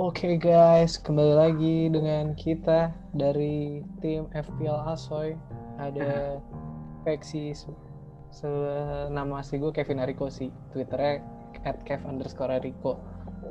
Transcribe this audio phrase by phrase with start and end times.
[0.00, 5.36] Oke guys, kembali lagi dengan kita dari tim FPL Asoy.
[5.76, 6.40] Ada
[7.04, 7.52] Peksi,
[9.12, 10.48] nama asli gue Kevin Ariko sih.
[10.72, 11.20] Twitternya
[11.68, 12.96] at kev underscore Ariko.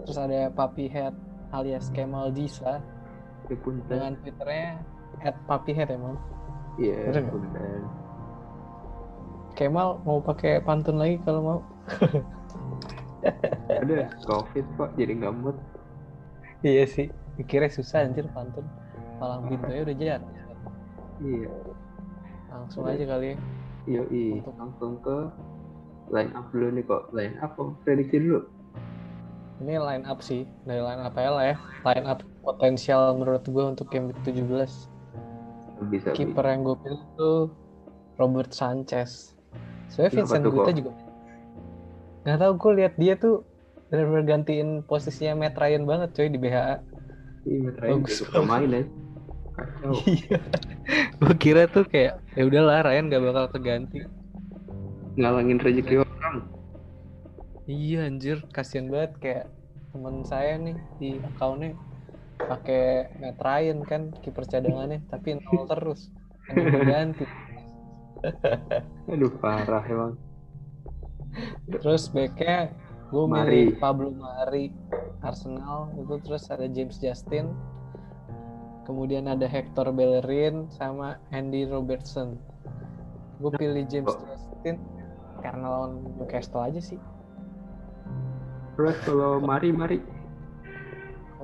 [0.09, 1.13] Terus ada Papi Head
[1.54, 2.81] alias Kemal Disa.
[3.86, 4.81] Dengan Twitternya
[5.21, 6.18] at Papi Head emang.
[6.81, 7.86] Iya, yeah,
[9.54, 11.59] Kemal mau pakai pantun lagi kalau mau.
[13.69, 15.59] Ada covid kok jadi nggak mood
[16.65, 17.07] iya sih
[17.39, 18.65] mikirnya susah anjir pantun.
[19.19, 20.21] Palang pintunya udah jalan.
[21.19, 21.51] Iya.
[22.50, 23.37] Langsung aja kali ya.
[23.87, 25.17] Iya iya langsung ke
[26.11, 27.03] line up dulu nih kok.
[27.15, 28.47] Line up kok prediksi dulu.
[29.59, 31.55] Ini line up sih dari line up ya lah ya.
[31.83, 34.47] Line up potensial menurut gue untuk game 17
[35.88, 37.39] bisa kiper yang gue pilih tuh
[38.19, 39.36] Robert Sanchez.
[39.88, 40.91] Soalnya Vincent Guta juga
[42.28, 43.41] nggak tahu gue lihat dia tuh
[43.89, 46.76] benar-benar gantiin posisinya Matt Ryan banget coy di BHA.
[47.45, 48.84] Iya, Matt Ryan Bagus juga main ya.
[50.08, 50.40] Iya.
[51.20, 54.00] gue kira tuh kayak ya udahlah Ryan gak bakal keganti.
[55.20, 56.48] Ngalangin rezeki orang.
[57.68, 59.46] Iya anjir, kasihan banget kayak
[59.92, 61.76] teman saya nih di akunnya
[62.40, 66.08] pakai Matt Ryan kan kiper cadangannya tapi nol terus.
[66.88, 67.28] ganti.
[69.12, 70.16] Aduh parah emang.
[71.68, 72.72] Terus backnya
[73.10, 74.70] gue milih Pablo Mari
[75.26, 77.50] Arsenal itu terus ada James Justin
[78.86, 82.42] kemudian ada Hector Bellerin sama Andy Robertson.
[83.38, 84.18] Gue pilih James oh.
[84.26, 84.82] Justin
[85.46, 86.98] karena lawan Newcastle aja sih.
[88.74, 89.98] Terus kalau Mari Mari?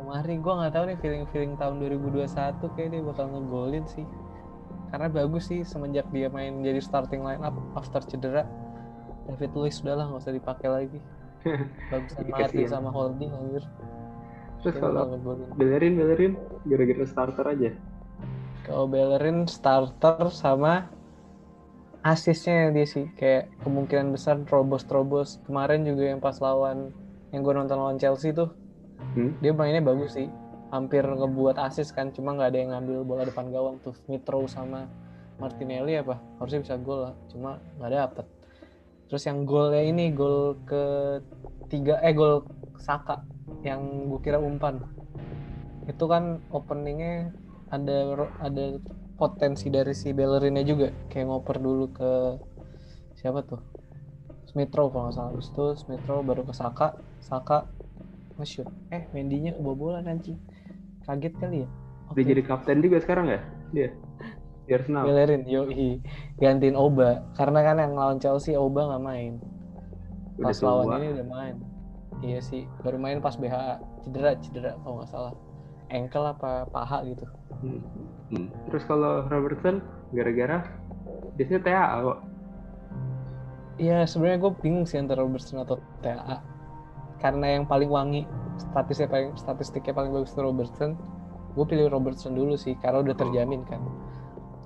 [0.06, 4.06] Mari gue nggak tahu nih feeling feeling tahun 2021 kayak dia bakal ngegolin sih.
[4.90, 8.46] Karena bagus sih semenjak dia main jadi starting line up after cedera.
[9.30, 11.00] David Luiz udahlah nggak usah dipakai lagi
[11.94, 13.64] bagusan Martin sama Holding anjir.
[14.66, 15.14] Terus kalau
[15.56, 16.34] Bellerin Bellerin
[16.66, 17.69] gara-gara starter aja?
[18.66, 20.90] Kalau Bellerin starter sama
[22.02, 23.06] asisnya dia sih.
[23.14, 25.38] Kayak kemungkinan besar terobos-terobos.
[25.46, 26.90] Kemarin juga yang pas lawan
[27.30, 28.50] yang gue nonton lawan Chelsea tuh
[29.18, 29.38] hmm?
[29.44, 30.25] dia mainnya bagus sih.
[30.74, 33.94] Hampir ngebuat asis kan cuma nggak ada yang ngambil bola depan gawang tuh.
[34.09, 34.90] Mitro sama
[35.38, 36.18] Martinelli apa?
[36.42, 38.25] Harusnya bisa gol lah cuma nggak dapet
[39.06, 40.84] terus yang golnya ini gol ke
[41.70, 42.46] tiga eh gol
[42.82, 43.26] Saka
[43.66, 44.78] yang gue kira umpan.
[45.90, 47.34] Itu kan openingnya
[47.74, 48.78] ada ada
[49.18, 50.94] potensi dari si Bellerinnya juga.
[51.10, 52.12] Kayak ngoper dulu ke
[53.18, 53.62] siapa tuh?
[54.50, 55.32] Smithrow kalau nggak salah.
[55.34, 56.94] Terus itu Smithrow baru ke Saka
[57.26, 57.66] Saka
[58.38, 58.70] nge-shoot.
[58.94, 60.38] Eh Mendinya kebobolan anjing.
[61.10, 61.70] Kaget kali ya?
[62.14, 62.22] Okay.
[62.22, 63.42] dia jadi kapten juga sekarang ya?
[63.74, 63.90] Dia
[64.66, 65.06] di Arsenal.
[65.06, 66.02] Bellerin, yoi.
[66.42, 67.24] Gantiin Oba.
[67.38, 69.34] Karena kan yang lawan Chelsea Oba nggak main.
[70.42, 71.56] Pas udah lawan ini udah main.
[72.24, 75.34] Iya sih, baru main pas BH cedera, cedera kalau nggak salah.
[75.92, 77.25] Engkel apa paha gitu.
[77.62, 77.81] Hmm.
[78.34, 78.48] Hmm.
[78.72, 80.66] Terus kalau Robertson gara-gara
[81.38, 82.20] biasanya TAA kok.
[83.75, 86.40] Iya, sebenarnya gue bingung sih antara Robertson atau TAA.
[87.20, 88.24] Karena yang paling wangi,
[88.56, 90.96] statistiknya paling statistiknya paling bagus itu Robertson.
[91.56, 93.84] Gue pilih Robertson dulu sih, karena udah terjamin kan.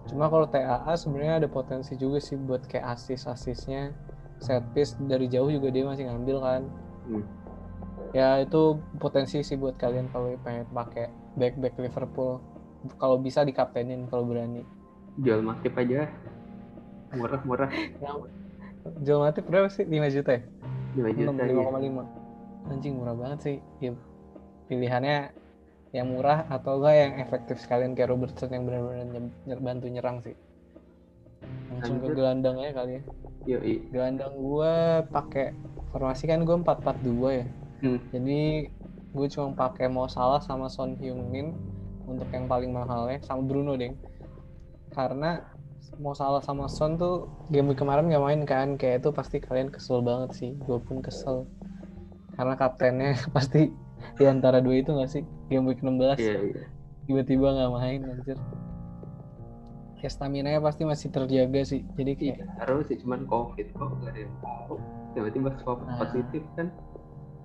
[0.09, 3.93] Cuma kalau TAA sebenarnya ada potensi juga sih buat kayak asis-asisnya
[4.41, 6.61] set piece dari jauh juga dia masih ngambil kan.
[7.05, 7.23] Hmm.
[8.15, 12.41] Ya itu potensi sih buat kalian kalau pengen pakai back back Liverpool.
[12.97, 14.65] Kalau bisa dikaptenin kalau berani.
[15.21, 16.09] Jual Matip aja.
[17.13, 17.69] Murah-murah.
[19.05, 19.85] Jual Matip berapa sih?
[19.85, 20.41] 5 juta ya?
[20.97, 21.31] 5 juta.
[21.37, 22.71] 5,5.
[22.71, 23.57] Anjing murah banget sih.
[23.83, 23.91] Ya,
[24.71, 25.35] pilihannya
[25.89, 30.37] yang murah atau enggak yang efektif sekalian kayak Robertson yang benar-benar bantu nyerang sih.
[31.73, 33.03] Langsung ke gelandangnya kali ya.
[33.47, 33.75] Yoi.
[33.89, 34.73] gelandang gue
[35.09, 35.55] pakai
[35.89, 37.45] formasi kan gue 442 ya.
[37.79, 37.99] Hmm.
[38.11, 38.67] jadi
[39.15, 41.55] gue cuma pakai mau salah sama Son Heung Min
[42.03, 43.97] untuk yang paling mahal ya sama Bruno deng.
[44.93, 45.41] Karena
[45.97, 50.05] mau salah sama Son tuh game kemarin gak main kan kayak itu pasti kalian kesel
[50.05, 50.51] banget sih.
[50.61, 51.49] Gue pun kesel.
[52.37, 53.73] Karena kaptennya pasti
[54.17, 55.23] di antara dua itu gak sih?
[55.47, 56.67] Game week 16 yeah, yeah.
[57.07, 58.37] tiba-tiba nggak main anjir.
[59.99, 61.83] Ya stamina nya pasti masih terjaga sih.
[61.99, 64.75] Jadi kayak iya, harus sih cuman covid kok gak ada yang tahu.
[65.17, 66.67] Tiba-tiba swab nah, positif kan?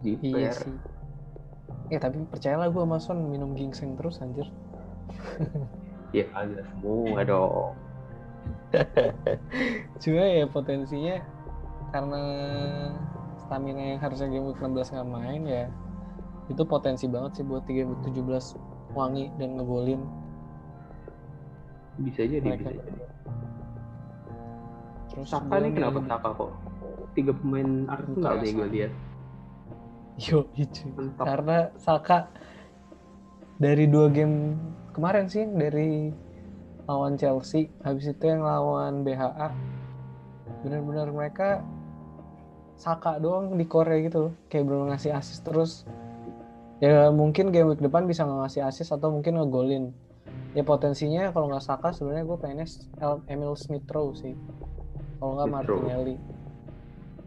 [0.06, 0.74] Gitu iya sih.
[1.90, 4.46] Ya tapi percayalah gue sama Son minum ginseng terus anjir.
[6.14, 7.74] Ya agak semua dong.
[10.02, 11.18] Cuma ya potensinya
[11.90, 12.22] karena
[13.46, 15.64] stamina yang harusnya game week 16 nggak main ya
[16.52, 20.00] itu potensi banget sih buat 317 wangi dan ngegolin.
[22.04, 22.80] Bisa aja bisa jadi.
[25.14, 26.50] Terus Saka nih kenapa Saka kok?
[27.14, 28.92] Tiga pemain Arsenal nih gue lihat.
[30.18, 32.28] Yo itu karena Saka
[33.58, 34.58] dari dua game
[34.90, 36.10] kemarin sih dari
[36.84, 39.48] lawan Chelsea habis itu yang lawan BHA
[40.66, 41.48] benar-benar mereka
[42.74, 44.32] Saka doang di Korea gitu loh.
[44.50, 45.86] Kayak belum ngasih assist terus
[46.84, 49.96] ya mungkin game week depan bisa ngasih assist atau mungkin ngegolin.
[50.52, 52.68] Ya potensinya kalau nggak Saka sebenarnya gue pengennya
[53.26, 54.36] Emil Smith Rowe sih.
[55.18, 55.48] Kalau nggak.
[55.48, 56.16] Martinelli.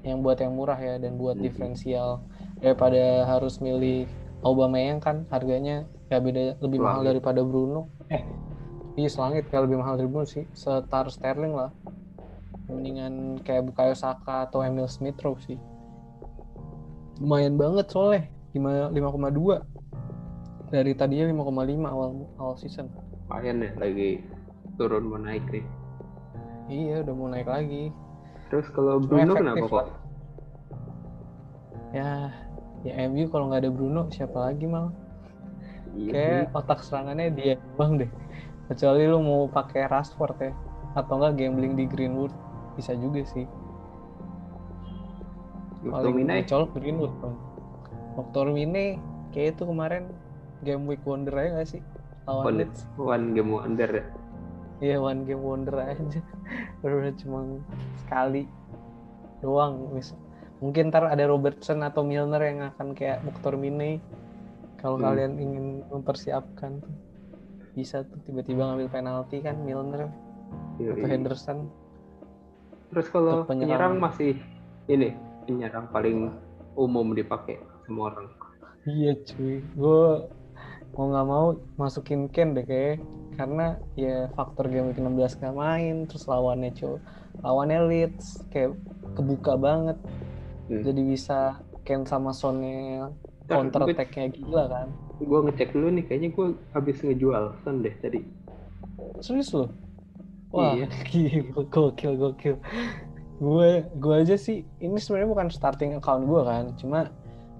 [0.05, 1.43] Yang buat yang murah ya dan buat Mhm.
[1.43, 2.21] diferensial.
[2.61, 4.05] Daripada harus milih
[4.45, 7.89] Aubameyang kan harganya ya beda lebih mahal daripada Bruno.
[8.13, 8.21] Eh.
[8.95, 10.45] Iya selangit kayak lebih mahal dari Bruno sih.
[10.53, 11.73] Setar Sterling lah.
[12.69, 15.57] Mendingan kayak Bukayo Saka atau Emil Smith Rowe sih.
[17.17, 18.23] Lumayan banget soalnya.
[18.29, 19.77] 5 5,2
[20.67, 22.09] dari tadinya 5,5 awal
[22.39, 22.91] awal season.
[23.27, 24.23] Lumayan ya lagi
[24.75, 25.65] turun mau naik nih.
[26.67, 27.91] Iya udah mau naik lagi.
[28.51, 29.89] Terus kalau Bruno kenapa kok lah.
[31.95, 32.29] ya
[32.83, 34.91] ya MU kalau nggak ada Bruno siapa lagi mal?
[35.95, 36.57] Iya kayak sih.
[36.59, 38.11] otak serangannya dia doang deh.
[38.67, 40.51] Kecuali lu mau pakai Rashford ya
[40.99, 42.35] atau enggak gambling di Greenwood
[42.75, 43.47] bisa juga sih.
[45.87, 47.35] Paling colok Greenwood bang
[48.17, 48.97] McTominay
[49.29, 50.09] kayak itu kemarin
[50.61, 51.81] game week wonder aja gak sih?
[52.25, 52.79] Lawan one, Leeds.
[52.97, 54.05] one game wonder ya?
[54.77, 56.01] Iya one game wonder aja.
[56.81, 57.39] Baru cuma
[57.97, 58.49] sekali
[59.39, 60.17] doang mis-
[60.57, 64.01] mungkin ntar ada Robertson atau Milner yang akan kayak McTominay
[64.75, 65.05] kalau Hmm.
[65.07, 66.93] kalian ingin mempersiapkan tuh
[67.73, 68.17] bisa tuh.
[68.25, 70.09] Tiba-tiba ngambil penalti kan Milner
[70.77, 70.93] Yoi.
[70.93, 71.57] atau Henderson.
[72.89, 74.41] Terus kalau penyerang masih
[74.87, 75.13] ini
[75.45, 76.33] penyerang paling
[76.73, 78.27] umum dipakai semua orang.
[78.83, 80.03] Iya cuy, gue
[80.95, 81.45] mau nggak mau
[81.79, 82.99] masukin Ken deh kayak.
[83.37, 86.97] Karena ya faktor game week 16 gak main, terus lawannya cuy,
[87.45, 88.73] lawannya Leeds kayak
[89.13, 89.93] kebuka banget,
[90.67, 90.81] Hmm.
[90.83, 91.39] jadi bisa
[91.85, 93.13] Ken sama Sonnya
[93.47, 94.91] counter attack-nya gila kan,
[95.21, 98.19] gue ngecek dulu nih kayaknya gue habis ngejual Son deh tadi.
[99.23, 99.69] Serius loh,
[100.51, 100.89] wah Iya.
[101.07, 102.57] gila, gokil gokil,
[103.39, 107.13] gue gue aja sih ini sebenarnya bukan starting account gue kan, cuma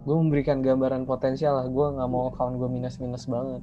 [0.07, 3.59] gue memberikan gambaran potensial lah, gue nggak mau account gue minus minus banget.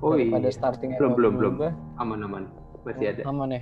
[0.00, 1.52] oh iya starting Belum, belum, belum.
[1.60, 1.70] gua,
[2.00, 2.48] aman-aman
[2.88, 3.22] masih ada.
[3.28, 3.60] Aman ya?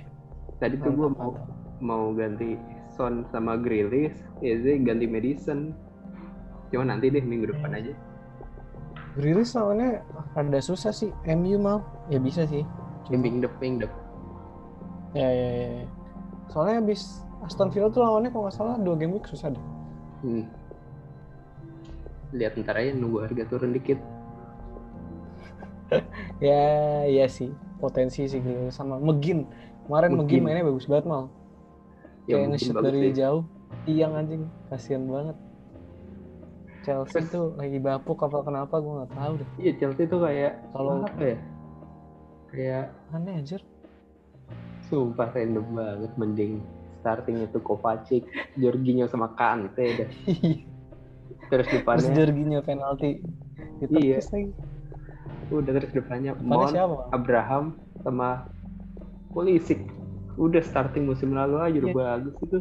[0.63, 1.35] Tadi tuh gue mau
[1.83, 2.55] mau ganti
[2.95, 4.15] Son sama Grealish.
[4.39, 5.75] Eze ganti Madison.
[6.71, 7.91] Cuma nanti deh minggu depan aja.
[9.19, 9.99] Grealish lawannya
[10.31, 11.11] rada susah sih.
[11.27, 12.63] MU mal ya bisa sih.
[13.11, 14.07] Ya, minggu depan minggu depan
[15.17, 15.85] ya ya ya ya.
[16.53, 19.63] soalnya habis Aston Villa tuh lawannya kalau nggak salah dua game week susah deh.
[20.21, 20.45] Hmm.
[22.31, 23.97] Lihat ntar aja nunggu harga turun dikit.
[26.39, 26.61] Ya
[27.03, 27.49] iya sih.
[27.81, 29.49] Potensi sih Grealish sama Megin.
[29.87, 30.41] Kemarin Megin Megin.
[30.45, 31.33] mainnya bagus banget mal.
[32.29, 33.17] Ya kayak bagus dari sih.
[33.17, 33.43] jauh.
[33.83, 34.43] Tiang anjing.
[34.69, 35.37] Kasihan banget.
[36.85, 38.77] Chelsea Terus- tuh lagi bapuk apa kenapa?
[38.77, 39.49] Gue nggak tahu deh.
[39.57, 41.37] Iya Chelsea tuh kayak Kalau- apa ya?
[42.49, 43.61] Kayak aneh anjir.
[44.85, 46.53] Sumpah random banget mending
[46.99, 50.09] starting itu Kovacic Jorginho sama Kante dah
[51.49, 52.11] terus terus depannya.
[52.13, 53.11] Jorginho penalti.
[53.83, 54.21] Iya.
[54.21, 54.51] lagi.
[55.49, 56.95] Udah terus depannya depannya Mount siapa?
[57.11, 57.63] Abraham
[58.05, 58.29] sama
[59.33, 59.81] Pulisic.
[60.37, 61.97] Udah starting musim lalu aja udah Iya.
[61.97, 62.59] bagus itu.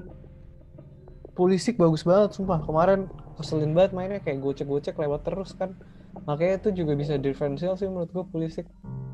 [1.37, 2.65] Pulisic bagus banget sumpah.
[2.65, 3.07] Kemarin
[3.39, 5.77] keselin banget mainnya kayak gocek-gocek lewat terus kan.
[6.27, 8.67] Makanya itu juga bisa differential sih menurut gue Pulisic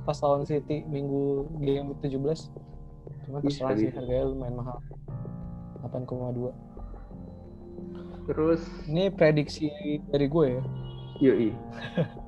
[0.05, 2.53] pas lawan City minggu game week 17
[3.25, 4.79] cuma Bisa, terserah sih harganya lumayan mahal.
[5.81, 6.53] 8,2
[8.25, 9.69] terus ini prediksi
[10.09, 10.63] dari gue ya?
[11.23, 11.51] Yoi.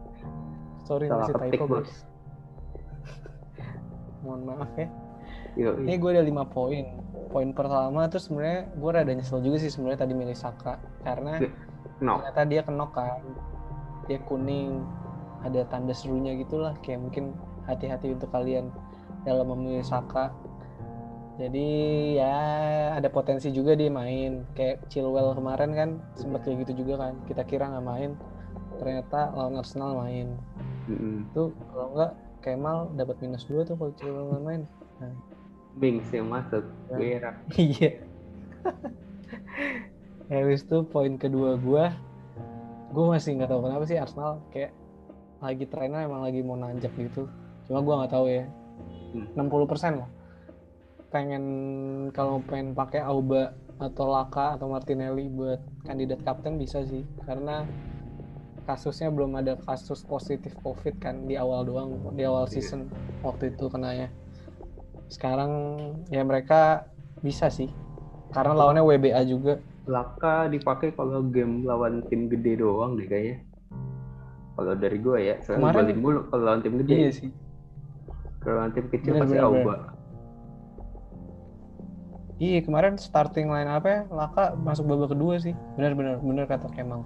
[0.86, 1.90] Sorry Salah masih ketik, typo Bos.
[4.22, 4.88] mohon maaf ya.
[5.58, 5.82] Yoi.
[5.88, 6.86] Ini gue ada 5 poin.
[7.32, 10.78] Poin pertama tuh sebenarnya gue rada nyesel juga sih sebenarnya tadi milih Saka.
[11.02, 11.42] Karena
[11.98, 12.22] no.
[12.22, 13.20] ternyata dia kenok kan.
[14.06, 14.86] Dia kuning.
[15.42, 16.78] Ada tanda serunya gitulah.
[16.86, 17.34] Kayak mungkin
[17.66, 18.70] hati-hati untuk kalian
[19.26, 20.30] dalam memilih Saka
[21.36, 21.68] jadi
[22.16, 22.36] ya
[22.96, 27.44] ada potensi juga dia main kayak Chilwell kemarin kan sempat kayak gitu juga kan kita
[27.44, 28.10] kira nggak main
[28.80, 30.36] ternyata lawan Arsenal main
[31.36, 32.12] tuh kalau nggak
[32.46, 34.62] Kemal dapat minus dua tuh kalau Chilwell nggak main
[35.76, 36.96] Mings yang masuk Ya.
[37.60, 37.90] Iya.
[40.32, 41.92] Habis itu poin kedua gua,
[42.90, 44.72] gua masih nggak tahu kenapa sih Arsenal kayak
[45.38, 47.28] lagi trennya emang lagi mau nanjak gitu.
[47.68, 48.48] Cuma gua nggak tahu ya.
[49.36, 49.46] Hmm.
[49.46, 50.10] 60% lah.
[51.08, 51.44] Pengen
[52.10, 57.68] kalau pengen pakai Auba atau Laka atau Martinelli buat kandidat kapten bisa sih karena
[58.64, 62.58] kasusnya belum ada kasus positif covid kan di awal doang di awal Iya.
[62.58, 62.90] season
[63.22, 64.10] waktu itu kenanya
[65.06, 65.52] sekarang
[66.10, 66.88] ya mereka
[67.22, 67.70] bisa sih
[68.34, 73.46] karena lawannya WBA juga Laka dipakai kalau game lawan tim gede doang deh kayaknya
[74.56, 76.96] Kalau dari gue ya, soalnya Kemarin- mulu kalau lawan tim gede.
[76.96, 77.28] Iya sih.
[78.40, 79.74] Kalau lawan tim kecil Bener, pasti bener, Auba.
[82.36, 84.00] Iya kemarin starting line apa ya?
[84.12, 85.56] Laka masuk babak kedua sih.
[85.74, 87.04] Bener bener kata Kemal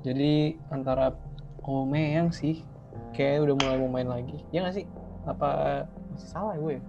[0.00, 1.12] jadi antara
[1.60, 2.64] Omeyang sih
[3.12, 4.40] kayak udah mulai mau main lagi.
[4.48, 4.86] Ya nggak sih?
[5.28, 5.84] Apa
[6.16, 6.82] masih salah ya gue ya?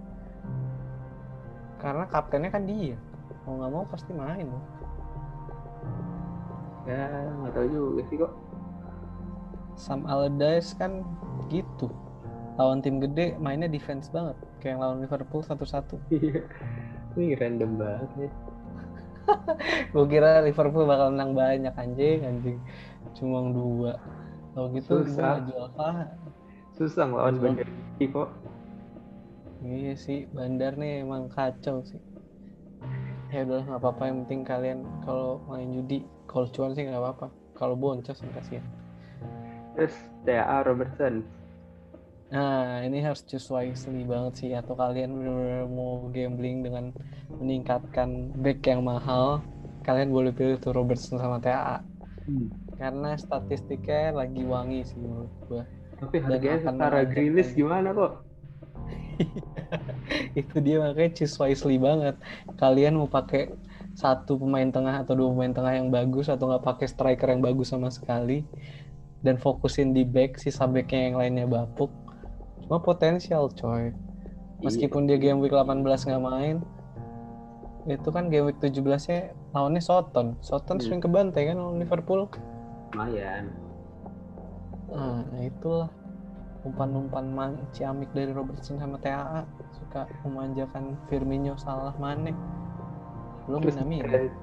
[1.82, 2.94] karena kaptennya kan dia.
[3.42, 4.46] Mau nggak mau pasti main.
[6.86, 7.10] Ya,
[7.42, 8.32] nggak tahu juga sih kok.
[9.74, 11.02] Sam Allardyce kan
[11.50, 11.90] gitu.
[12.54, 14.38] Lawan tim gede mainnya defense banget.
[14.62, 15.98] Kayak lawan Liverpool satu-satu
[17.16, 18.30] Ini random banget ya.
[19.94, 22.58] gue kira Liverpool bakal menang banyak anjing anjing
[23.14, 23.94] cuma dua
[24.50, 25.46] kalau gitu Susah.
[25.46, 26.10] jual paham
[26.72, 27.36] Susah ngelawan.
[27.36, 28.28] Bandar City kok.
[29.62, 32.00] Iya sih, Bandar nih emang kacau sih.
[33.30, 37.28] Ya udah nggak apa-apa, yang penting kalian kalau main judi, kalau cuan sih nggak apa-apa.
[37.54, 38.64] Kalau boncos kasihan.
[39.76, 41.22] Terus TAA Robertson.
[42.32, 44.50] Nah, ini harus choose wisely banget sih.
[44.56, 46.96] Atau kalian bener-bener mau gambling dengan
[47.36, 49.44] meningkatkan back yang mahal,
[49.84, 51.84] kalian boleh pilih tuh Robertson sama TAA.
[52.24, 52.48] Hmm.
[52.80, 55.62] Karena statistiknya lagi wangi sih menurut gua.
[56.00, 58.24] Tapi harganya setara Grilis gimana kok?
[60.40, 62.16] itu dia makanya choose wisely banget
[62.58, 63.52] kalian mau pakai
[63.92, 67.70] satu pemain tengah atau dua pemain tengah yang bagus atau nggak pakai striker yang bagus
[67.70, 68.44] sama sekali
[69.20, 72.01] dan fokusin di back sisa backnya yang lainnya bapuk
[72.72, 73.92] cuma potensial coy
[74.64, 76.56] meskipun dia game week 18 nggak main
[77.84, 78.80] itu kan game week 17
[79.12, 79.18] nya
[79.52, 80.84] lawannya Soton Soton Hmm.
[80.88, 82.32] sering kebantai kan lawan Liverpool
[82.96, 83.52] Lumayan.
[84.88, 85.92] nah itulah
[86.64, 89.44] umpan-umpan man- ciamik dari Robertson sama TAA
[89.76, 92.32] suka memanjakan Firmino salah Mane
[93.44, 94.36] belum Terus Minamino differen-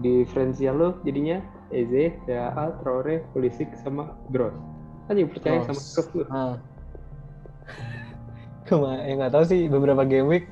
[0.00, 4.56] diferensial lo jadinya Eze, TAA, Traore, Pulisic sama Gross.
[5.06, 5.92] Kan yang percaya sama Gross.
[5.92, 6.24] Gross lo.
[8.68, 10.46] Cuma ya nggak tahu sih beberapa game week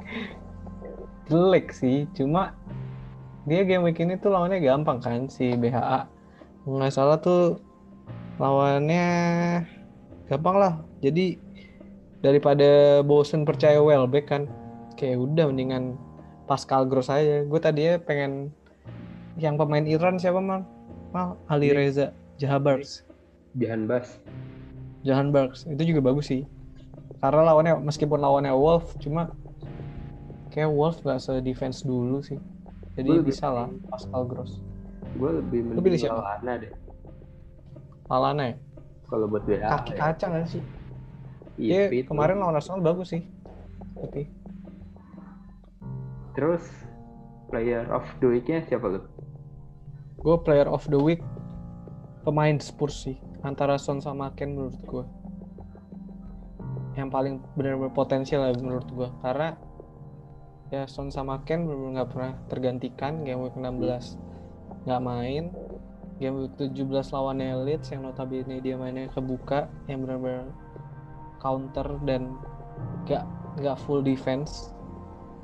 [1.29, 2.57] jelek sih cuma
[3.45, 6.09] dia game week ini tuh lawannya gampang kan si BHA
[6.65, 7.61] nggak salah tuh
[8.39, 9.07] lawannya
[10.29, 10.75] gampang lah.
[11.01, 11.41] Jadi
[12.21, 14.47] daripada bosen percaya Welbeck kan
[15.01, 15.97] kayak udah mendingan
[16.45, 17.43] Pascal Gross aja.
[17.49, 18.53] Gue tadinya pengen
[19.41, 20.67] yang pemain Iran siapa mal
[21.15, 21.79] mal Ali Nick.
[21.79, 22.07] Reza
[22.37, 23.07] Jahabars
[23.57, 24.21] Jahan Bas.
[25.07, 25.65] Jahan Barks.
[25.67, 26.45] Itu juga bagus sih
[27.19, 29.35] karena lawannya meskipun lawannya Wolf cuma
[30.49, 32.39] kayak Wolf gak se defense dulu sih
[32.95, 34.59] jadi Gua bisa lah Pascal Gross
[35.15, 36.15] Gue lebih Lu pilih mending siapa?
[36.17, 36.73] Lallana deh.
[38.07, 38.57] Lalana ya
[39.05, 39.59] Kalau buat BA.
[39.59, 39.99] kaki ya.
[40.01, 40.63] kaca gak sih
[41.59, 42.07] Iya, fit.
[42.07, 43.23] kemarin lawan Arsenal bagus sih
[43.95, 44.31] tapi
[46.33, 46.63] Terus
[47.49, 49.01] player of the week-nya siapa lo?
[50.19, 51.23] gue player of the week
[52.23, 55.05] pemain Spurs sih antara Son sama Ken menurut gue
[56.99, 59.55] yang paling benar-benar potensial lah menurut gue karena
[60.75, 64.19] ya Son sama Ken benar-benar nggak pernah tergantikan game week 16
[64.85, 65.55] nggak main
[66.19, 70.51] game week 17 lawannya Leeds yang notabene dia mainnya kebuka yang benar-benar
[71.39, 72.35] counter dan
[73.07, 73.25] nggak
[73.63, 74.75] nggak full defense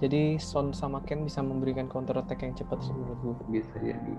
[0.02, 4.14] jadi Son sama Ken bisa memberikan counter attack yang cepat sih menurut gue Bisa jadi.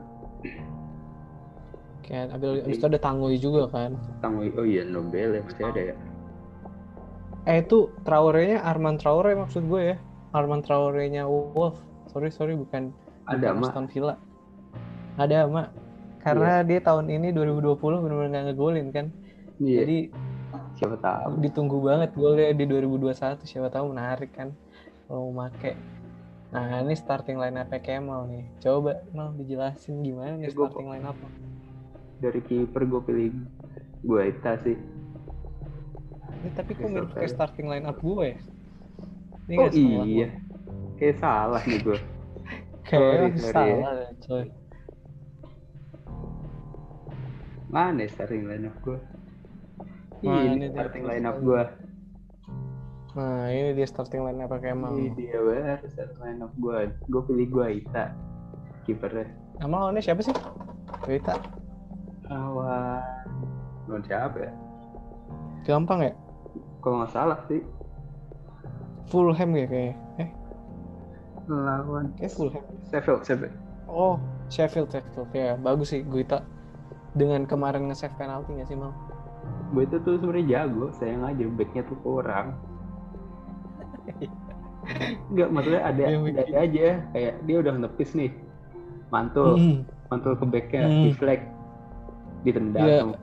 [2.05, 3.97] Kayak abis, abis itu ada Tanguy juga kan.
[4.21, 4.53] Tangwi.
[4.55, 5.95] Oh iya, Nobel ya pasti ada ya.
[7.45, 9.97] Eh itu Traore-nya Arman Traore maksud gue ya.
[10.33, 11.77] Arman Traore-nya Wolf.
[12.09, 12.89] Sorry sorry bukan
[13.25, 13.63] Ada bukan.
[13.63, 14.15] Aston Villa.
[15.15, 15.69] Ada mak.
[16.19, 19.13] Karena dia tahun ini 2020 benar-benar nggak ngegolin kan.
[19.61, 19.85] Iya.
[19.85, 19.97] Jadi
[20.75, 21.39] siapa tahu.
[21.39, 24.51] ditunggu banget golnya di 2021 siapa tahu menarik kan
[25.05, 25.77] kalau mau make.
[26.49, 28.45] Nah ini starting line up Kemal nih.
[28.57, 31.17] Coba mal dijelasin gimana nih Ya, gua- starting line up.
[32.15, 33.29] Dari kiper gue pilih
[34.01, 34.75] Guaita sih.
[36.45, 38.37] Ini tapi kok mirip kayak starting line up gue ya?
[39.49, 39.97] Ini Oh iya.
[40.05, 40.27] gua.
[41.01, 41.99] Kayak salah nih gue.
[42.87, 43.49] Kayaknya sorry ya.
[43.49, 44.45] salah deh, coy.
[47.73, 48.99] Mana ya starting line up gue?
[50.21, 50.73] Nah, ini, ini dia.
[50.77, 51.63] starting line up gue.
[53.17, 54.93] Nah, ini dia starting line apa Kemal.
[54.93, 56.77] Ini dia baru starting line up gue.
[57.09, 58.13] Gue pilih Guaita.
[58.85, 59.33] Kipernya.
[59.65, 60.35] Nama lawannya siapa sih?
[61.09, 61.41] Wita.
[62.29, 63.01] Awan.
[63.89, 64.53] Lawan siapa ya?
[65.65, 66.13] Gampang ya?
[66.85, 67.65] Kalau nggak salah sih.
[69.09, 69.95] Fulham ya kayaknya.
[70.21, 70.29] Eh,
[71.49, 72.61] Lawan kayak Fulham.
[72.93, 73.21] Sheffield.
[73.25, 73.53] Sheffield.
[73.89, 75.29] Oh, Sheffield, Sheffield.
[75.33, 76.45] Ya, bagus sih Guita.
[77.17, 78.93] Dengan kemarin nge-save penalti nggak sih, Mal?
[79.73, 80.93] Gue itu tuh sebenarnya jago.
[80.93, 82.53] Sayang aja backnya tuh kurang.
[85.33, 86.87] Enggak, maksudnya ada, Dia ada aja.
[87.13, 88.31] Kayak dia udah nepis nih.
[89.09, 89.57] Mantul.
[89.57, 89.79] Hmm.
[90.05, 91.03] mantul ke backnya Hmm.
[91.09, 91.45] deflect
[92.45, 92.99] ditendang Iya.
[93.01, 93.17] sama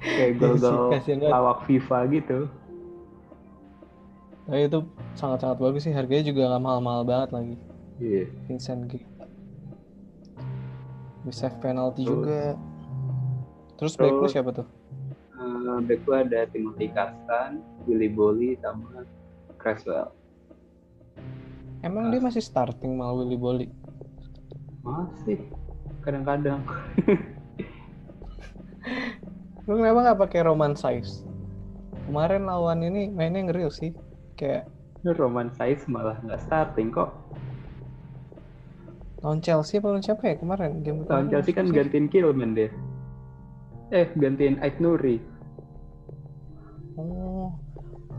[0.00, 0.96] kayak gol-gol
[1.28, 2.38] lawak FIFA gitu.
[4.48, 4.82] Nah, itu
[5.14, 5.94] sangat-sangat bagus sih.
[5.94, 7.56] Harganya juga nggak mahal-mahal banget lagi.
[8.00, 8.24] Iya.
[8.48, 9.24] Vincent Gita
[11.20, 12.40] bisa penalti Terus- juga.
[13.76, 14.66] Terus back lu terus- siapa tuh?
[15.36, 19.04] Eh, back ada Timothy Kastan Willy Bolly sama
[19.56, 20.12] Creswell
[21.80, 22.10] emang Ah.
[22.12, 23.68] dia masih starting malah Willy Bolly
[24.84, 25.40] masih.
[26.00, 26.60] Kadang-kadang
[29.70, 31.22] lu kenapa nggak pakai Roman Size
[32.10, 33.94] kemarin lawan ini mainnya ngeri sih
[34.34, 34.66] kayak
[35.06, 37.08] Roman Saiz malah nggak starting kok.
[39.24, 40.84] Lawan Chelsea apa lawan siapa ya kemarin?
[40.84, 42.68] Game lawan Chelsea kan gantiin Kilman deh.
[43.94, 45.16] Eh gantiin Ait Nuri.
[47.00, 47.56] Oh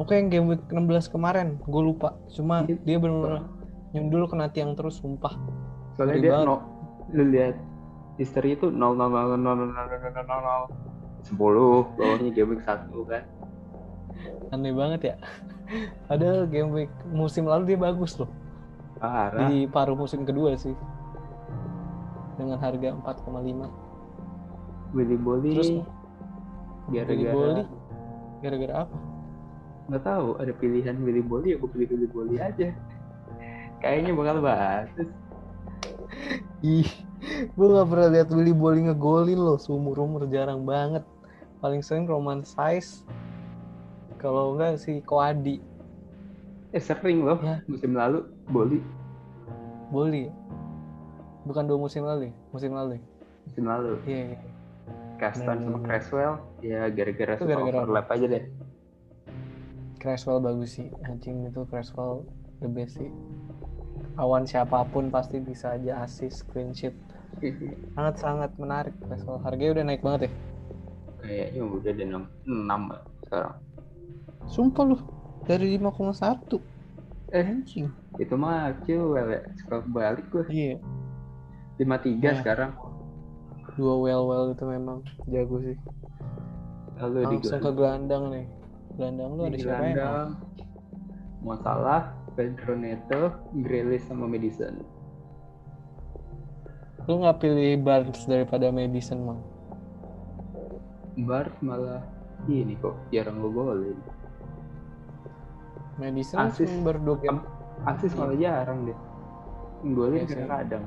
[0.01, 2.17] oke yang game week 16 kemarin gue lupa.
[2.34, 2.79] Cuma Iya.
[2.81, 3.46] dia benar-benar
[3.93, 5.38] nyundul kena tiang terus sumpah.
[6.00, 6.48] Soalnya Ngeri dia banget.
[6.50, 6.58] no
[7.13, 7.55] lu lihat
[8.17, 10.90] history itu 0 0 0 0 0 0
[11.27, 11.37] 10
[11.97, 13.23] bawahnya game week 1 kan?
[14.51, 15.15] Aneh banget ya.
[16.09, 18.27] Padahal game week musim lalu dia bagus loh.
[18.99, 19.47] Parah.
[19.49, 20.75] Di paruh musim kedua sih.
[22.35, 23.69] Dengan harga 4,5
[24.97, 25.71] Willy Bolly terus?
[26.91, 27.63] Gara-gara Bolly
[28.41, 28.97] gara-gara apa?
[29.87, 32.73] Nggak tahu ada pilihan Willy Bolly ya gue pilih Willy Bolly aja.
[33.79, 35.09] Kayaknya bakal bagus.
[36.65, 36.89] Ih
[37.53, 41.05] gue gak pernah lihat Willy Bolly ngegolin loh seumur umur jarang banget
[41.61, 43.05] paling sering Roman Size
[44.17, 45.61] kalau enggak si Koadi.
[46.73, 47.61] Eh sering loh Ya.
[47.67, 48.79] musim lalu Bolly
[49.91, 50.31] Bolly
[51.43, 52.33] bukan dua musim lalu ya?
[52.49, 53.01] Musim lalu ya?
[53.45, 53.91] Musim lalu.
[54.05, 54.37] Iya iya.
[55.21, 55.77] Castan sama.
[55.85, 56.33] Creswell
[56.65, 58.43] ya gara-gara Itu gara-gara overlap aja deh.
[60.01, 60.89] Creswell bagus sih.
[61.05, 62.25] Anjing itu Creswell
[62.57, 63.11] the best sih.
[64.17, 66.95] Awan siapa pun pasti bisa aja assist clean sheet.
[67.93, 70.31] Sangat sangat menarik Creswell harganya udah naik banget ya
[71.31, 73.55] kayaknya udah ada 6, 6 sekarang.
[74.51, 74.96] Sumpah lu
[75.48, 76.59] dari 5,1
[77.31, 77.87] eh anjing.
[78.20, 80.75] itu mah Cewel ya suka balik gue iya.
[81.79, 82.31] 53 Ya.
[82.44, 82.75] sekarang.
[83.79, 85.00] Dua well well itu memang
[85.31, 85.79] jago sih.
[87.00, 88.46] Lalu langsung ke gelandang nih.
[89.00, 89.96] Gelandang lu ada di siapa ya?
[89.96, 90.29] gelandang.
[91.41, 93.31] Mau salah Pedro Neto
[93.63, 94.83] Grealish sama Madison.
[97.07, 99.41] Lu nggak pilih Barnes daripada Madison mang
[101.24, 102.01] Bart malah
[102.48, 104.00] ini kok jarang gue golin
[106.00, 106.65] Madison Assist.
[106.72, 107.39] cuma baru dua game.
[107.83, 108.98] Asis malah jarang deh.
[109.83, 110.33] Golin Iya sih.
[110.33, 110.83] kadang-kadang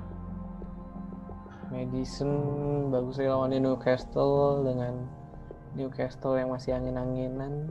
[1.70, 2.30] Madison
[2.90, 5.06] bagus sih lawannya Newcastle dengan
[5.74, 7.70] Newcastle yang masih angin-anginan.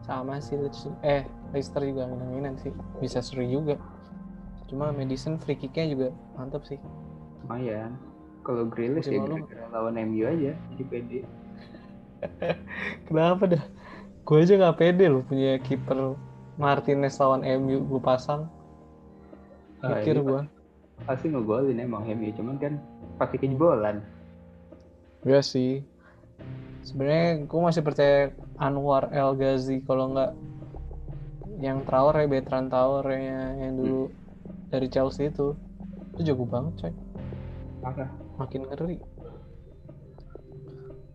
[0.00, 2.72] Sama sih Leeds- eh Leicester juga angin-anginan sih.
[2.98, 3.76] Bisa seri juga.
[4.68, 6.80] Cuma Madison free kicknya juga mantap sih.
[7.44, 7.96] Lumayan.
[8.40, 11.20] Kalau Grealish ya gara-gara lawan MU aja jadi pede
[13.08, 13.64] kenapa dah?
[14.24, 16.16] Gue aja nggak pede loh punya kiper
[16.56, 18.48] Martinez lawan MU gue pasang.
[19.84, 20.40] Ah, mikir ini gue
[21.02, 22.78] pasti ngegolin emang MU cuman kan
[23.18, 24.00] pasti kejebolan.
[25.26, 25.82] Iya sih.
[26.84, 30.32] Sebenarnya gue masih percaya Anwar El Ghazi kalau nggak
[31.58, 33.18] yang Traore, Bertrand Traore
[33.60, 34.12] yang dulu
[34.68, 35.56] dari Chelsea itu.
[36.14, 36.94] Itu jago banget coy.
[37.82, 38.10] parah.
[38.40, 38.98] Makin ngeri.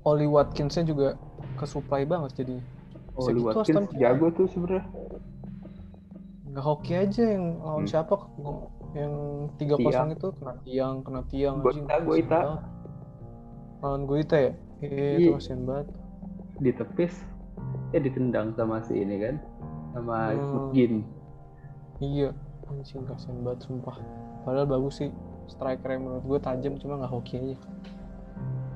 [0.01, 1.19] Oli Watkinsnya juga
[1.55, 2.55] kesuplai banget jadi
[3.13, 4.85] Oh, Segitu Watkins Aston jago tuh sebenarnya
[6.49, 7.91] nggak hoki aja yang lawan Hmm.
[7.91, 8.15] siapa
[8.91, 9.13] yang
[9.55, 12.39] tiga kosong itu kena tiang kena tiang anjing, Goita, kasian Goita.
[13.79, 15.17] lawan Goita ya iya Iya.
[15.19, 15.87] itu kasian banget
[16.57, 17.13] ditepis
[17.91, 19.35] eh ditendang sama si ini kan
[19.91, 20.71] sama Hmm.
[20.71, 20.93] Gin
[21.99, 22.31] Iya,
[22.65, 23.99] anjing kasihan banget sumpah.
[24.41, 25.11] Padahal bagus sih
[25.45, 27.57] striker yang menurut gue tajam cuma nggak hoki aja.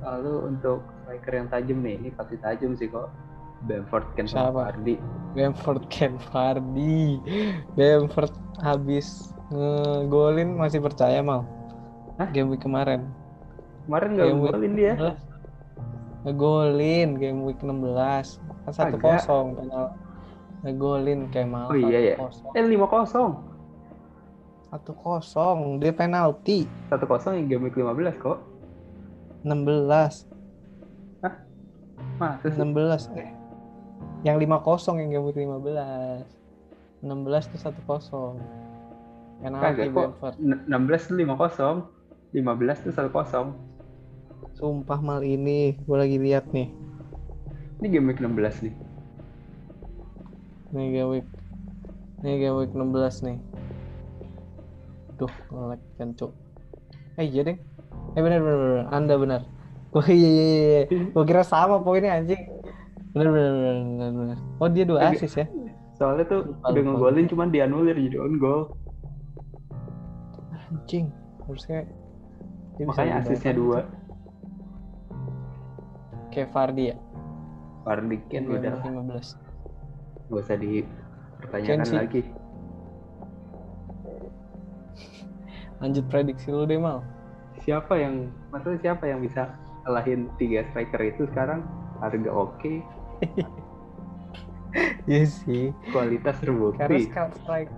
[0.04, 0.84] lalu untuk
[1.14, 3.14] striker yang tajam nih ini pasti tajam sih kok
[3.70, 4.98] Bamford sama Vardy
[5.38, 7.22] Bamford Ken Vardy.
[7.78, 8.34] Bamford
[8.66, 11.46] habis ngegolin masih percaya mal.
[12.18, 12.34] Hah?
[12.34, 13.06] Game week kemarin.
[13.86, 16.26] kemarin nggak Game week golin dia 16.
[16.26, 18.42] Ngegolin game week 16.
[18.66, 19.94] Kan satu kosong penal.
[20.66, 21.70] Ngegolin kayak mal.
[21.70, 22.16] Oh iya, ya.
[22.58, 22.74] eh 5-0
[24.74, 25.78] Satu kosong.
[25.78, 26.66] Dia penalti.
[26.90, 28.42] 1-0 yang game week 15 kok
[29.46, 30.33] 16.
[32.20, 33.32] Masa sih 16 eh.
[34.24, 39.92] Yang 5-0 yang game week 15 16 tuh 1-0 penalti
[40.40, 41.84] N- 16 tuh 5-0
[42.32, 43.54] 15 tuh 1-0
[44.54, 46.70] sumpah mal ini gue lagi lihat nih.
[47.82, 48.74] Ini game week 16 nih
[50.74, 50.88] nih.
[50.90, 51.28] Game week.
[52.26, 53.38] Nih game week 16 nih.
[55.22, 56.32] Tuh ngelag kencuk.
[57.18, 57.58] Eh iya deh
[58.14, 58.86] eh benar benar benar.
[58.94, 59.42] Anda benar
[59.94, 60.82] Wah iya iya iya
[61.14, 62.42] gue kira sama poinnya anjing
[63.14, 64.38] Bener bener bener.
[64.58, 65.46] Oh dia dua asis ya?
[66.02, 68.74] Soalnya tuh Lupa, udah ngegolin cuman dianulir jadi on goal.
[70.74, 71.14] Anjing.
[71.46, 71.86] Harusnya
[72.74, 73.62] dia Makanya asisnya banyak.
[73.62, 73.80] dua.
[76.34, 76.98] Kayak Fardi ya?
[77.86, 80.34] Vardy Ken Di udah 15.
[80.34, 81.94] gak usah dipertanyakan Ken sih.
[81.94, 82.22] lagi.
[85.78, 87.06] Lanjut prediksi lu deh mal.
[87.62, 91.64] Siapa yang maksudnya siapa yang bisa kalahin tiga striker itu sekarang
[92.00, 92.74] harga oke,
[95.06, 95.70] Iya sih.
[95.94, 97.06] kualitas Karena terbukti.
[97.06, 97.72] sekarang strike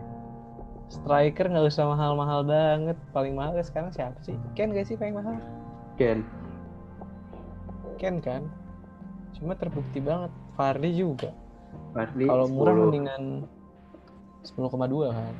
[0.87, 2.95] striker nggak usah mahal-mahal banget.
[3.11, 4.37] Paling mahal sekarang siapa sih?
[4.53, 5.35] Ken gak sih paling mahal?
[5.95, 6.23] Ken,
[7.97, 8.47] Ken kan.
[9.33, 10.31] Cuma terbukti banget.
[10.55, 11.35] Fardi juga.
[11.91, 13.23] Vardy Kalau murah 10 mendingan
[14.45, 15.33] 10,2 kan.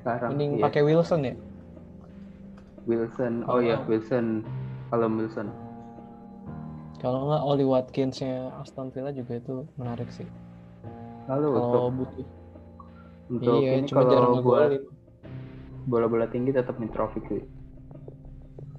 [0.00, 0.30] sekarang.
[0.34, 0.62] Mending iya.
[0.64, 1.34] pakai Wilson ya.
[2.84, 3.44] Wilson.
[3.46, 3.86] Oh ya Oh.
[3.86, 4.42] Wilson.
[4.90, 5.46] Kalau Wilson.
[7.00, 10.28] Kalau nggak Oli Watkins-nya Aston Villa juga itu menarik sih.
[11.32, 12.26] Lalu untuk Kalau butuh.
[13.30, 14.70] untuk iya, ini cuma jarang kalau buat
[15.88, 17.42] bola-bola tinggi tetap Mitrovic sih.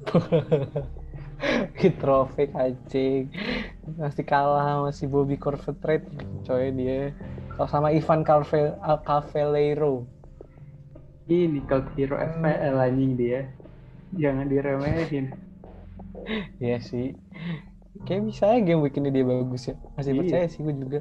[1.82, 3.34] Mitrovic anjing
[3.98, 6.06] masih kalah sama si Bobby Corvetrate
[6.46, 7.10] coy dia
[7.58, 8.22] kalau sama Ivan
[9.02, 10.06] Cavaleiro
[11.32, 13.48] Ini kalau hero FPL anjing dia.
[14.12, 15.32] Jangan diremehin.
[16.60, 17.16] Iya sih
[18.04, 20.20] kayak bisa aja game week ini dia bagus ya masih Iya.
[20.24, 21.00] percaya sih gue juga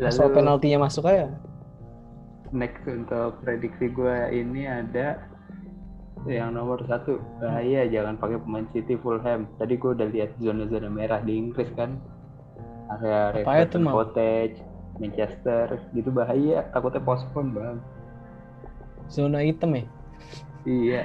[0.00, 1.30] Lalu asal penaltinya masuk aja
[2.50, 5.22] next untuk prediksi gue ini ada
[6.28, 9.48] yang nomor satu bahaya jangan pakai pemain City Fulham.
[9.56, 11.96] Tadi gue udah lihat zona-zona merah di Inggris kan.
[12.92, 13.94] Area ya Mal?
[13.96, 14.60] Cottage,
[15.00, 16.68] Manchester, gitu bahaya.
[16.76, 17.78] Takutnya postpone bang.
[19.08, 19.84] zona hitam ya
[20.68, 21.02] Iya.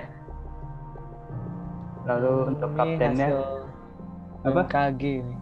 [2.06, 3.40] Lalu untuk kaptennya hasil
[4.46, 4.62] Apa?
[4.64, 5.40] BMKG nih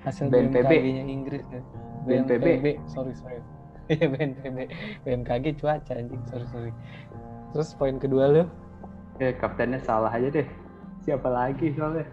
[0.00, 0.64] hasil BNPB.
[0.64, 1.60] BMKG-nya Inggris ya
[2.02, 2.46] BNPB.
[2.88, 3.40] sorry sorry
[3.88, 4.58] Iya BNPB
[5.02, 6.72] BMKG cuaca anjing sorry sorry
[7.50, 8.44] terus poin kedua lu
[9.18, 10.48] eh, kaptennya salah aja deh.
[11.00, 12.06] Siapa lagi soalnya?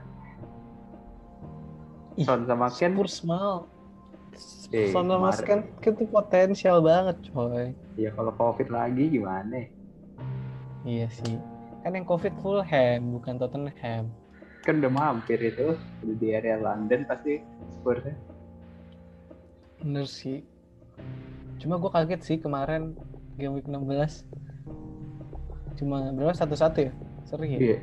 [2.15, 2.95] Ih, Son sama Ken.
[2.95, 3.67] Spurs mal
[4.71, 9.67] Eh, Son sama Ken itu potensial banget coy Ya kalau covid lagi gimana?
[10.83, 11.39] iya sih
[11.81, 14.09] kan yang covid Fulham bukan Tottenham
[14.65, 17.37] Kan udah mampir itu udah di area London pasti
[17.77, 18.17] Spursnya.
[19.85, 20.41] bener sih.
[21.61, 22.97] Cuma gue kaget sih kemarin
[23.37, 24.25] game week 16
[25.77, 26.33] cuma berapa?
[26.33, 26.91] Satu-satu ya?
[27.29, 27.59] Seri ya?
[27.61, 27.79] Iya.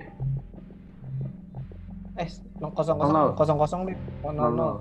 [2.18, 2.28] eh
[2.60, 3.80] kosong kosong kosong kosong
[4.26, 4.74] nol nol.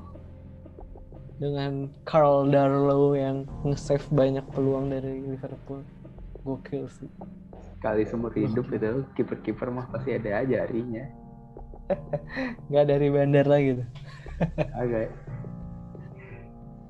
[1.38, 5.86] Dengan Carl Darlow yang nge-save banyak peluang dari Liverpool.
[6.46, 7.10] Gokil sih.
[7.82, 11.06] Kali seumur hidup itu kiper-kiper mah pasti ada aja harinya.
[12.70, 13.88] Nggak dari bandar lagi tuh
[14.74, 15.14] Agak.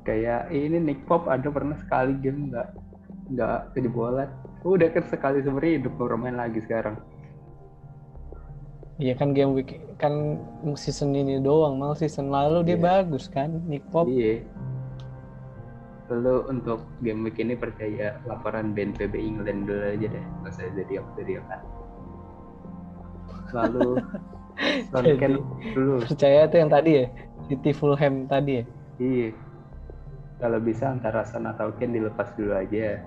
[0.02, 2.68] Kayak ini Nick Pop ada pernah sekali game nggak
[3.36, 4.32] nggak kejebolan.
[4.64, 6.96] Udah kan sekali seumur hidup baru main lagi sekarang.
[8.98, 10.40] Iya kan game week kan
[10.78, 12.86] season ini doang mal season lalu dia Iya.
[12.86, 14.46] bagus kan Nick Pop Iya.
[16.08, 20.26] Lalu untuk game week ini percaya laporan BNPB England dulu aja deh.
[20.40, 21.56] Nggak usah jadi jadi apa.
[23.54, 23.90] Lalu
[24.62, 25.41] Jadi-
[25.74, 25.93] dulu.
[26.02, 27.06] percaya tuh yang tadi ya
[27.45, 28.65] City Fulham tadi ya
[28.97, 29.30] Iya.
[30.38, 33.02] Kalau bisa antara Son atau Ken dilepas dulu aja.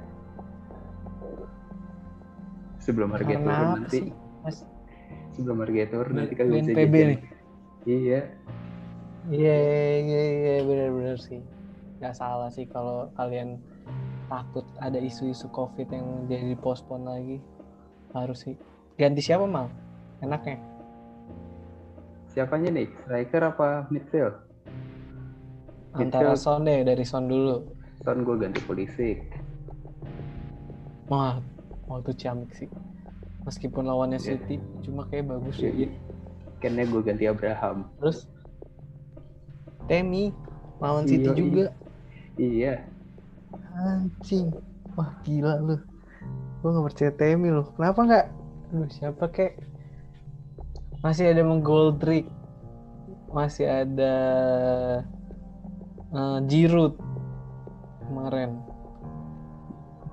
[2.78, 3.90] Sebelum harga turun karena nanti.
[3.90, 4.04] sih
[4.42, 4.56] mas
[5.32, 6.90] Sebelum harga turun nanti kan bisa jajan.
[7.08, 7.18] nih
[7.84, 8.20] Iya.
[9.26, 9.56] iya
[9.98, 11.40] iya iya benar-benar sih
[11.96, 13.56] nggak salah sih kalau kalian
[14.26, 17.36] takut ada isu-isu covid yang jadi postpone lagi
[18.12, 18.54] harus sih
[18.94, 19.72] ganti siapa mal
[20.20, 20.60] enaknya
[22.34, 22.88] Siapanya nih?
[23.06, 24.34] Striker apa midfield?
[25.94, 26.42] antara Midfield.
[26.42, 27.62] Son deh dari Son dulu
[28.02, 29.14] Son gue ganti polisi.
[31.06, 31.38] wah
[31.86, 32.66] oh itu ciamik sih
[33.46, 34.34] meskipun lawannya Iya.
[34.34, 35.88] City cuma kayak bagus sih iya.
[36.58, 37.86] Kennya gue ganti Abraham.
[38.00, 38.26] terus
[39.86, 40.34] Temi
[40.80, 41.36] lawan City iya.
[41.36, 41.64] juga
[42.34, 42.74] Iya.
[43.78, 44.50] anjing
[44.98, 45.76] wah gila lu
[46.58, 48.26] gue nggak percaya Temi lu kenapa nggak
[48.74, 49.52] lu siapa kek
[51.04, 52.24] masih ada Menggoldrick
[53.28, 54.14] masih ada
[56.08, 56.96] eh, Giroud
[58.08, 58.64] kemarin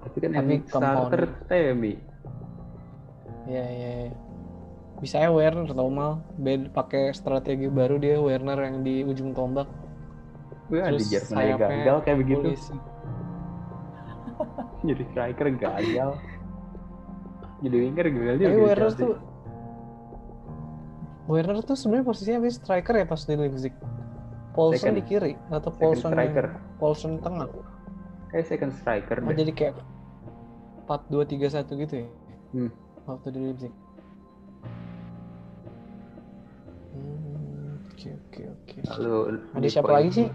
[0.04, 1.95] Tapi kan Tapi yang starter Temi.
[3.47, 4.13] ya ya ya.
[4.99, 9.71] bisa ya Werner mal bed pakai strategi baru dia Werner yang di ujung tombak
[10.67, 12.47] Gue di Terus Jerman sayapnya gagal kayak begitu.
[14.88, 16.10] Jadi striker gagal.
[17.60, 18.47] Jadi winger gagal juga.
[18.47, 19.31] Tapi Werner tuh
[21.27, 23.73] Werner tuh sebenarnya posisinya habis striker ya pas di Leipzig.
[24.51, 26.45] Paulson Second- di kiri atau Paulson striker.
[26.75, 27.47] Paulson tengah.
[28.27, 29.38] Kayak second striker Oh deh.
[29.38, 29.75] jadi kayak
[30.84, 32.07] 4 2 3 1 gitu ya.
[32.51, 32.69] Hmm.
[33.05, 33.73] Waktu di Leipzig.
[36.91, 38.75] Hmm, Oke oke oke.
[38.91, 39.15] Lalu
[39.55, 40.27] Ada siapa poin- lagi sih?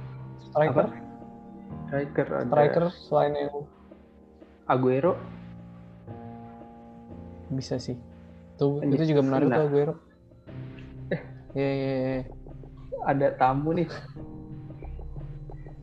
[0.48, 0.86] Striker?
[0.86, 0.96] Apa?
[1.86, 3.52] Striker ada Striker selain yang
[4.66, 5.12] Aguero.
[7.46, 7.94] bisa sih.
[8.56, 9.94] Tuh itu juga menarik tuh Aguero.
[11.56, 12.20] Iya iya iya.
[13.08, 13.88] Ada tamu nih.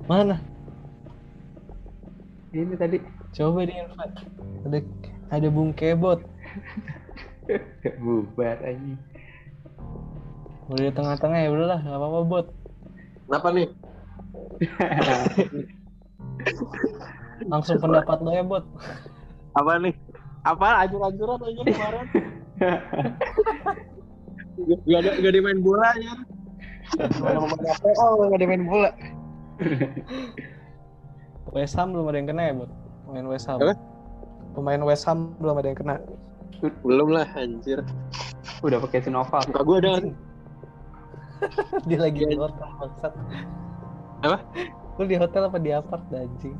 [0.05, 0.37] Mana?
[2.53, 3.01] Ini tadi
[3.33, 4.21] Coba di invite.
[4.69, 4.77] Ada
[5.33, 6.21] ada Bung Kebot.
[8.05, 8.93] bubar aja.
[10.69, 12.47] Udah di tengah-tengah ya udahlah, nggak apa-apa bot.
[13.25, 13.67] Kenapa nih?
[17.51, 18.63] Langsung pendapat lo ya bot.
[19.57, 19.97] Apa nih?
[20.45, 22.05] Apa ancur-ancuran aja kemarin?
[24.87, 26.13] gak ada gak dimain bola aja.
[27.21, 28.89] Mana pemain APL gak dimain bola.
[31.53, 32.71] West Ham belum ada yang kena ya bot.
[33.05, 33.59] Pemain West Ham.
[33.61, 33.75] Apa?
[34.53, 35.95] Pemain West Ham belum ada yang kena.
[36.81, 37.81] Belum lah anjir.
[38.63, 39.45] Udah pakai Sinovac.
[39.51, 39.93] Muka gue ada
[41.89, 43.13] Dia lagi di hotel maksud.
[44.23, 44.37] Apa?
[44.95, 46.55] Lu di hotel apa di apart anjing?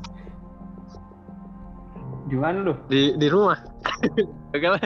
[2.28, 2.74] Di mana lu?
[2.92, 3.56] di di rumah.
[4.54, 4.84] Oke lah.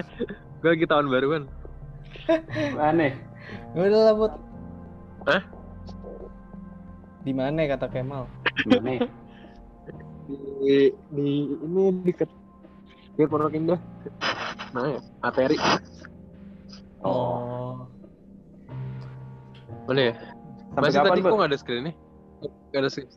[0.62, 1.50] Gue lagi tahun baruan.
[2.78, 3.12] Aneh.
[3.72, 4.32] Ya udah lah bot.
[5.28, 5.42] Hah?
[7.24, 8.24] Di mana ya kata Kemal?
[8.68, 9.04] Mana?
[10.28, 12.30] Di di ini deket
[13.16, 13.80] di Pondok Indah.
[14.76, 15.00] Mana ya?
[15.24, 15.56] Ateri.
[17.00, 17.88] Oh.
[19.88, 20.14] Mana ya?
[20.76, 21.94] Sampai Masih kapan, tadi kok gak ada screen nih?
[22.70, 23.08] Gak ada screen.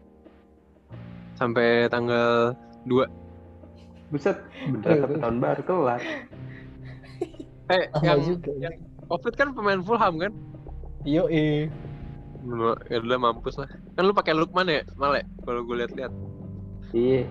[1.36, 2.56] Sampai tanggal
[2.88, 3.06] 2
[4.12, 6.02] Buset, beneran sampai tahun baru kelar.
[7.72, 8.52] Eh, Lama yang, juga.
[8.60, 8.76] yang
[9.12, 10.32] Covid kan pemain Fulham kan?
[11.04, 11.68] Yo eh.
[12.88, 13.68] Ya udah mampus lah.
[14.00, 15.28] Kan lu pakai Lukman ya, Male?
[15.44, 16.14] Kalau gue lihat-lihat.
[16.96, 17.28] Iya.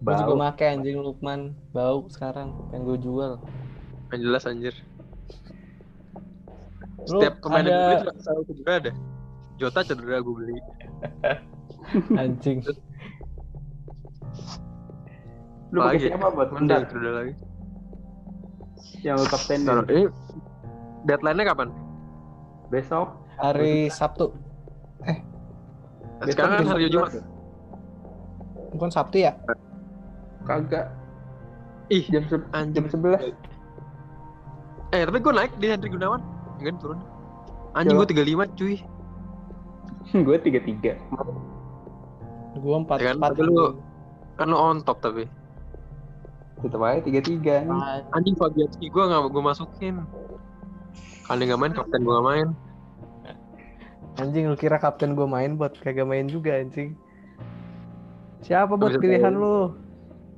[0.00, 3.36] Gue juga make anjing Lukman bau sekarang pengen gue jual.
[4.08, 4.74] Yang jelas anjir.
[7.12, 8.92] Lu Setiap pemain yang ada- gue beli juga selalu cedera ada.
[9.60, 10.56] Jota cedera gue beli.
[12.22, 12.58] Anjing.
[15.68, 17.34] Lu pakai siapa buat dia cedera lagi.
[19.00, 20.02] Yang lu kapten Taruh, ini
[21.04, 21.68] deadline-nya kapan?
[22.68, 23.16] besok.
[23.38, 24.28] Hari Sabtu.
[26.20, 26.92] Sekarang kan hari 11.
[26.92, 27.10] Jumat.
[28.68, 29.32] Bukan Sabtu ya?
[30.44, 30.92] Kagak.
[31.88, 32.84] Ih, Jam se anjing.
[32.84, 33.32] jam 11.
[34.90, 36.20] Eh, tapi gue naik di Hendrik Gunawan.
[36.58, 37.00] Enggak turun.
[37.72, 38.76] Anjing gue 35 cuy.
[40.10, 40.98] Gue 33.
[42.58, 43.76] Gue empat Ya kan, tapi lu-
[44.34, 45.24] Kan lu on top tapi.
[46.58, 47.22] Tetep aja 33
[47.64, 47.80] nih.
[48.10, 50.02] Anjing Fabianski gue gak gue masukin.
[51.24, 52.48] Kali gak main, kapten gue gak main.
[54.18, 56.98] Anjing lu kira kapten gue main buat kagak main juga anjing.
[58.42, 59.74] Siapa buat Bisa pilihan lu?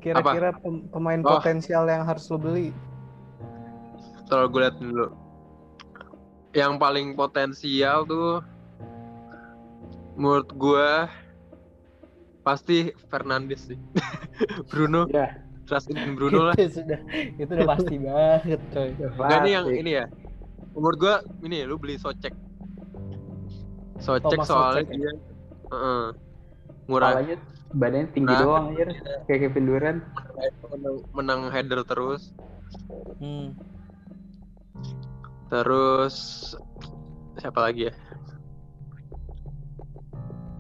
[0.00, 1.36] Kira-kira pem- pemain Oh.
[1.36, 2.68] potensial yang harus lu beli?
[4.28, 5.06] Kalau gue liat dulu.
[6.52, 8.44] Yang paling potensial tuh
[10.16, 10.88] menurut gue
[12.42, 13.78] pasti Fernandes sih.
[14.68, 15.08] Bruno,
[15.70, 15.78] Ya.
[15.78, 16.54] Justin Bruno lah.
[16.58, 17.00] itu sudah
[17.38, 18.90] itu udah pasti banget coy.
[18.98, 20.06] Enggak ini yang ini ya.
[20.74, 21.14] Menurut gue
[21.46, 22.34] ini lu beli Socek.
[24.02, 24.98] Socek Thomas soalnya Socek ya?
[24.98, 25.12] dia
[25.70, 26.04] heeh,
[26.90, 27.36] murah Kepalanya
[27.70, 28.42] badannya tinggi Nah.
[28.42, 28.88] doang anjir.
[29.30, 30.00] Kayak Kevin Durant.
[30.74, 32.34] menang, menang header terus.
[33.22, 33.54] Hmm.
[35.50, 36.16] Terus
[37.38, 37.94] siapa lagi ya?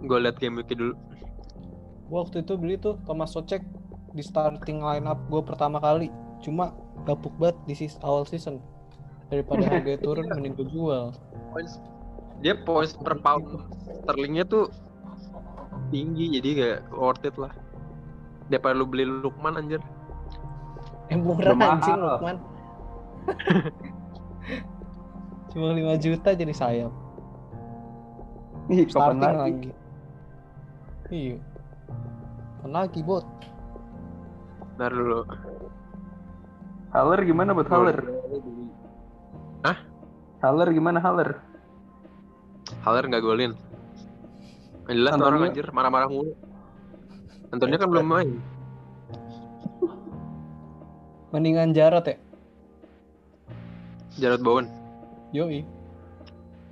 [0.00, 0.94] Gue liat game week dulu.
[2.10, 3.62] Gua waktu itu beli tuh Thomas Socek
[4.10, 6.10] di starting line up gue pertama kali.
[6.40, 6.72] Cuma
[7.04, 8.58] gapuk banget di sis- awal season.
[9.28, 11.14] Daripada harganya turun mending gue jual.
[11.54, 11.78] Points
[12.40, 13.44] dia points per pound
[14.02, 14.72] sterlingnya tuh
[15.92, 17.52] tinggi jadi gak worth it lah.
[18.48, 19.78] Daripada lu beli Lukman anjir.
[21.12, 22.36] Eh murah anjing Lukman.
[25.50, 26.92] Cuma 5 juta jadi sayap.
[28.70, 29.34] Ih, kapan Starting lagi?
[29.42, 29.70] lagi.
[31.10, 31.36] Iya.
[32.62, 33.26] Kapan lagi bot?
[34.80, 35.28] Ntar dulu.
[36.96, 38.00] Haller gimana buat Haller?
[39.60, 39.76] Hah?
[40.40, 41.36] Haller gimana Haller?
[42.80, 43.52] Haller nggak golin.
[44.88, 45.36] Jelas tuh Antonio?
[45.36, 46.32] orang anjir marah-marah mulu.
[47.52, 48.30] Antonio kan belum main.
[51.36, 52.16] Mendingan Jarot ya?
[54.16, 54.66] Jarrod Bowen.
[55.36, 55.60] Yoi.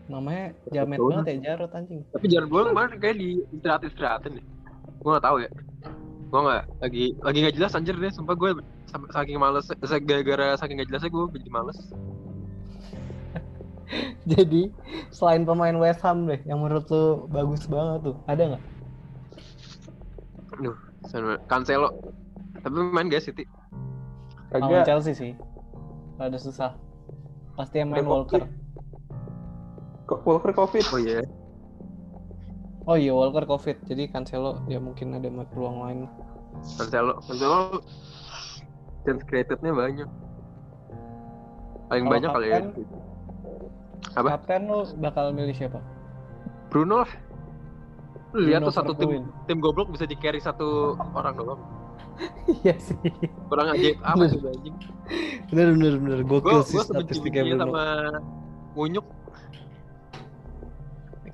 [0.09, 2.01] Namanya jamet banget ya Jarot anjing.
[2.17, 4.47] Tapi Jarrod Bowen kemarin kayak di istirahat istirahatin deh.
[4.97, 5.53] Gue nggak tahu ya.
[6.29, 8.13] Gue nggak lagi lagi nggak jelas anjir deh.
[8.13, 8.61] Sumpah gue
[9.17, 9.69] saking males,
[10.05, 11.79] gara-gara saking nggak jelasnya gue jadi males.
[14.29, 14.69] Jadi
[15.09, 18.65] selain pemain West Ham deh, yang menurut lu bagus banget tuh, ada nggak?
[20.61, 20.77] Aduh,
[21.49, 21.89] Cancelo.
[22.61, 23.49] Tapi main gak City?
[24.53, 24.85] Lawan Kagak.
[24.85, 25.33] Chelsea sih.
[26.21, 26.77] Ada susah.
[27.57, 28.45] Pasti yang main Walker.
[30.05, 30.85] Kok Walker Covid?
[30.93, 31.25] Oh iya.
[32.89, 33.85] Oh iya Walker Covid.
[33.85, 35.99] Jadi Cancelo ya mungkin ada peluang lain.
[36.81, 37.21] Cancelo.
[37.21, 37.85] Cancelo
[39.05, 40.09] chance created-nya banyak.
[41.93, 42.61] Paling Kalau banyak kali ya.
[44.17, 44.29] Apa?
[44.41, 45.85] Kapten lu bakal milih siapa?
[46.73, 47.13] Bruno lah.
[48.33, 51.61] Lu lihat tuh satu tim tim goblok bisa di carry satu orang doang.
[52.65, 52.99] Iya sih.
[53.53, 54.77] Kurang ajaib apa sih anjing.
[55.53, 57.63] Bener bener bener Gue gokil sih statistiknya Bruno.
[57.69, 57.85] sama
[58.75, 59.07] Munyuk.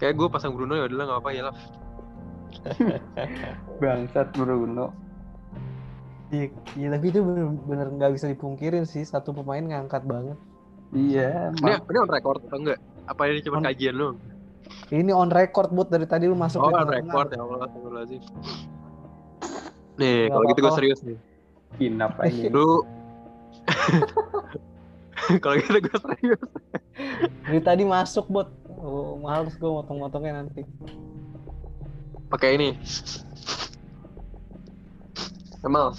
[0.04, 1.56] Kayak gue pasang Bruno ya udahlah nggak apa ya lah.
[3.80, 4.92] Bangsat Bruno.
[6.28, 10.36] Iya, iya tapi itu bener-bener nggak bisa dipungkirin sih satu pemain ngangkat banget.
[10.92, 11.88] Iya, Ini, mak.
[11.88, 12.78] ini on record atau enggak?
[13.08, 14.08] Apa ini cuma On- kajian lu?
[14.92, 18.20] Ini on record buat dari tadi lu masuk Oh, on record ya Allah, astagfirullahaladzim.
[19.96, 20.78] Nih, kalau gitu gue apa-apa.
[20.78, 21.16] serius nih.
[21.80, 22.44] Kinap aja.
[22.54, 22.84] Lu
[25.42, 26.42] kalau gitu gue serius.
[27.48, 28.52] Dari tadi masuk buat.
[28.84, 30.60] Oh, males gue motong-motongnya nanti.
[32.28, 32.76] Pakai ini.
[35.64, 35.96] Kemal,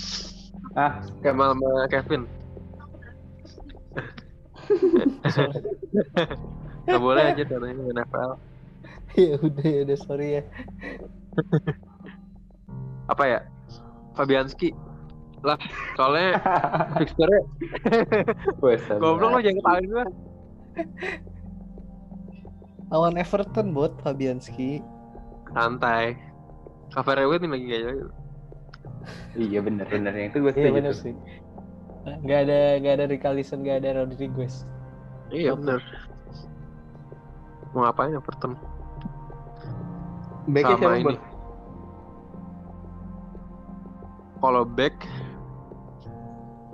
[0.77, 2.29] Ah, Kemal sama Kevin.
[6.85, 8.31] Gak boleh aja katanya NFL.
[9.15, 10.43] ya udah ya udah sorry ya.
[13.09, 13.39] Apa ya?
[14.13, 14.75] Fabianski.
[15.41, 15.57] Lah,
[15.97, 16.37] soalnya
[17.01, 17.41] fixture-nya
[18.61, 18.81] wes.
[19.01, 20.05] goblok lo jangan ketahuin gue.
[22.93, 24.81] Lawan Everton buat Fabianski.
[25.53, 26.17] Santai.
[26.93, 28.07] Cavani ini lagi gak jago.
[29.35, 30.75] Iya bener bener yang itu gue Iya setuju.
[30.77, 31.01] bener tuh.
[31.01, 31.13] sih.
[32.25, 34.65] Gak ada gak ada Richarlison, gak ada Rodriguez.
[35.33, 35.81] Iya bener.
[37.73, 38.53] Mau ngapain Everton?
[40.45, 41.15] Backnya Sama ini.
[44.37, 44.93] Kalau back,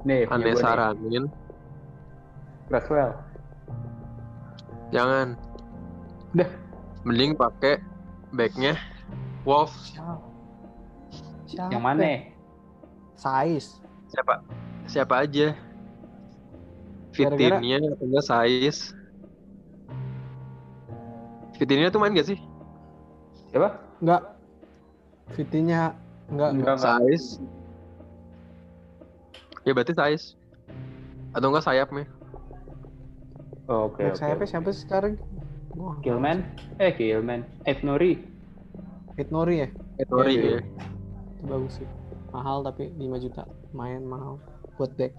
[0.04, 1.26] Nih, punya aneh saranin.
[2.68, 3.16] Craswell.
[4.92, 5.40] Jangan.
[6.32, 6.48] Dah.
[7.04, 7.82] Mending pakai
[8.32, 8.78] backnya
[9.44, 9.74] Wolf.
[9.84, 11.68] Siapa?
[11.74, 12.04] Yang mana?
[13.20, 13.82] Sais.
[14.08, 14.40] Siapa?
[14.88, 15.52] Siapa aja?
[17.12, 18.96] Fitinnya atau enggak Sais?
[21.60, 22.40] Fitinnya tuh main gak sih?
[23.52, 23.76] Siapa?
[24.00, 24.22] Enggak.
[25.36, 25.92] Fitinya
[26.32, 26.50] enggak.
[26.56, 26.76] enggak.
[26.76, 26.98] Enggak, enggak.
[27.12, 27.26] Sais.
[29.68, 30.24] Ya berarti Sais.
[31.36, 32.08] Atau enggak sayapnya?
[33.68, 34.20] Oh, Oke, Back oke.
[34.24, 34.52] sayapnya oke.
[34.56, 35.14] siapa sih sekarang?
[35.76, 35.96] Wah?
[36.80, 37.42] Eh, Killman.
[37.64, 38.20] Eh, Nori.
[39.16, 39.68] Hit Nori ya?
[40.00, 40.62] Iya, ya.
[41.38, 41.88] Itu bagus sih.
[42.32, 43.44] Mahal tapi 5 juta.
[43.72, 44.40] Main mahal.
[44.80, 45.14] Buat back.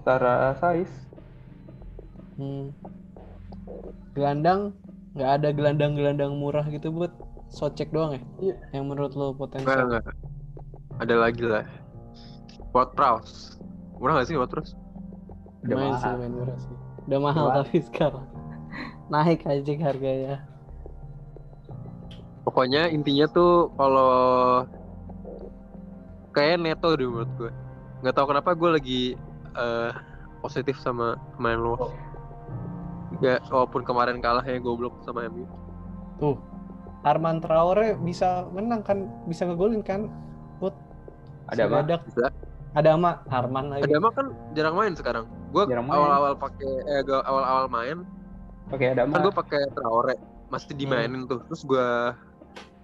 [0.00, 0.94] Setara size.
[2.40, 2.72] Hmm.
[4.16, 4.72] Gelandang
[5.12, 7.12] nggak ada gelandang-gelandang murah gitu buat
[7.50, 8.22] Socek doang ya?
[8.40, 8.56] Iya.
[8.78, 9.90] Yang menurut lo potensial?
[9.90, 10.06] enggak.
[11.02, 11.66] Ada lagi lah.
[12.72, 13.58] Prowse.
[13.98, 14.78] Murah gak sih Ward Prowse?
[15.66, 16.14] Udah Main sih, mahal.
[16.22, 16.76] main murah sih.
[17.10, 17.58] Udah mahal Mahal.
[17.66, 18.24] tapi sekarang
[19.10, 20.46] naik aja harganya.
[22.46, 24.10] Pokoknya intinya tuh kalau
[26.32, 27.50] kayak neto deh menurut gue.
[28.00, 29.02] Nggak tahu kenapa gue lagi
[29.54, 29.90] eh,
[30.40, 31.92] positif sama pemain lo.
[33.20, 35.44] Ya walaupun kemarin kalah ya goblok sama MU.
[36.16, 36.38] Tuh.
[37.00, 40.12] Arman Traore bisa menang kan, bisa ngegolin kan?
[40.60, 40.76] Put.
[41.48, 41.96] Ada apa?
[42.04, 42.28] Bisa.
[42.76, 43.88] Ada ama Arman lagi.
[43.88, 45.24] Ada mah kan jarang main sekarang.
[45.50, 45.96] Gue Jarang main.
[45.96, 48.04] awal-awal pakai eh gua awal-awal main
[48.70, 49.22] Oke, ada kan mah.
[49.22, 50.14] gue pakai Traore
[50.48, 51.42] masih dimainin tuh.
[51.46, 51.88] Terus gue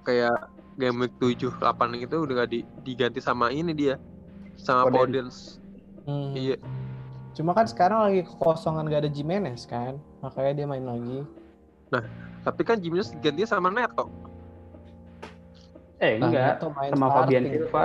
[0.03, 0.37] kayak
[0.77, 3.97] game week 7 8 gitu udah gak di- diganti sama ini dia.
[4.57, 4.91] Sama.
[4.91, 5.63] Podence.
[6.05, 6.33] Hmm.
[6.33, 6.57] Iya.
[7.33, 11.21] Cuma kan sekarang lagi kekosongan gak ada Jimenez kan, makanya dia main lagi.
[12.41, 14.09] Tapi kan Jimenez diganti sama Neto.
[15.97, 16.45] Eh, Nah, enggak.
[16.57, 17.43] Neto main Sama Fabian.
[17.45, 17.85] Silva.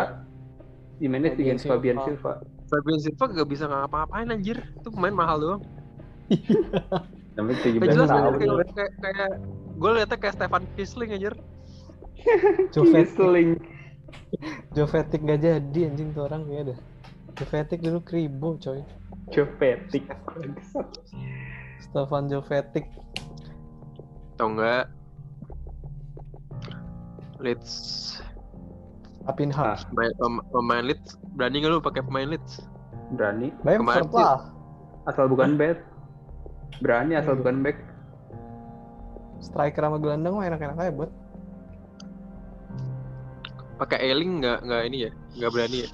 [0.97, 2.31] Jimenez Fabian diganti Fabian Silva.
[2.39, 2.67] Silva.
[2.67, 4.57] Fabian Silva gak bisa ngapa-ngapain anjir.
[4.75, 5.61] Itu pemain mahal doang.
[7.31, 8.33] Gak 17 jelas tahun.
[8.75, 9.31] kayak, kayak,
[9.79, 11.33] gue liatnya kayak Stefan Kisling anjir.
[12.75, 13.49] Jovetic, Kisling.
[14.75, 16.79] Jovetic gak jadi anjing tuh orang ya dah.
[17.39, 18.83] Jovetic dulu kribo coy.
[19.31, 20.05] Jovetic.
[21.79, 22.85] Stefan Jovetic.
[24.35, 24.91] Atau enggak
[27.41, 27.73] Leeds
[29.25, 29.77] Apinha.
[29.77, 29.77] Ah.
[29.89, 32.67] pemain, pem- pemain Leeds berani gak lu pakai pemain Leeds?
[33.15, 33.55] Berani.
[33.63, 34.51] Kemarin lah.
[35.09, 35.90] Asal bukan back.
[36.79, 37.77] Berani asal bukan back.
[39.41, 41.11] Striker sama gelandang mah enak-enak aja buat.
[43.81, 45.11] Pakai Eling nggak nggak ini ya
[45.41, 45.89] nggak berani ya?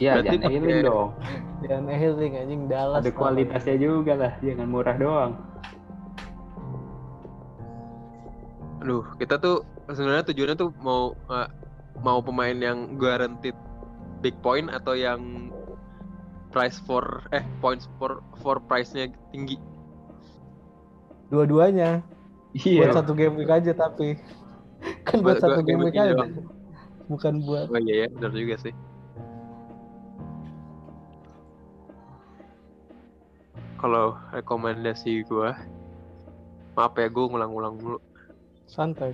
[0.00, 1.10] Iya, jangan pakai- dong.
[1.60, 3.04] Dan healing anjing Dallas.
[3.04, 5.32] Ada kualitasnya juga lah, jangan murah doang.
[8.80, 9.60] Aduh, kita tuh
[9.92, 11.48] sebenarnya tujuannya tuh mau eh,
[12.00, 13.54] mau pemain yang guaranteed
[14.24, 15.52] big point atau yang
[16.50, 19.56] price for eh points for for price-nya tinggi.
[21.30, 22.02] Dua-duanya.
[22.52, 22.90] Iya.
[22.90, 24.18] Buat satu game week aja tapi.
[25.06, 26.14] kan buat Buat- satu game week aja.
[26.14, 26.42] doang.
[27.06, 28.74] Bukan buat Oh iya ya, benar juga sih.
[33.76, 35.56] Kalau rekomendasi gua
[36.76, 37.98] maaf ya gue ngulang-ngulang mulu.
[38.64, 39.10] santai.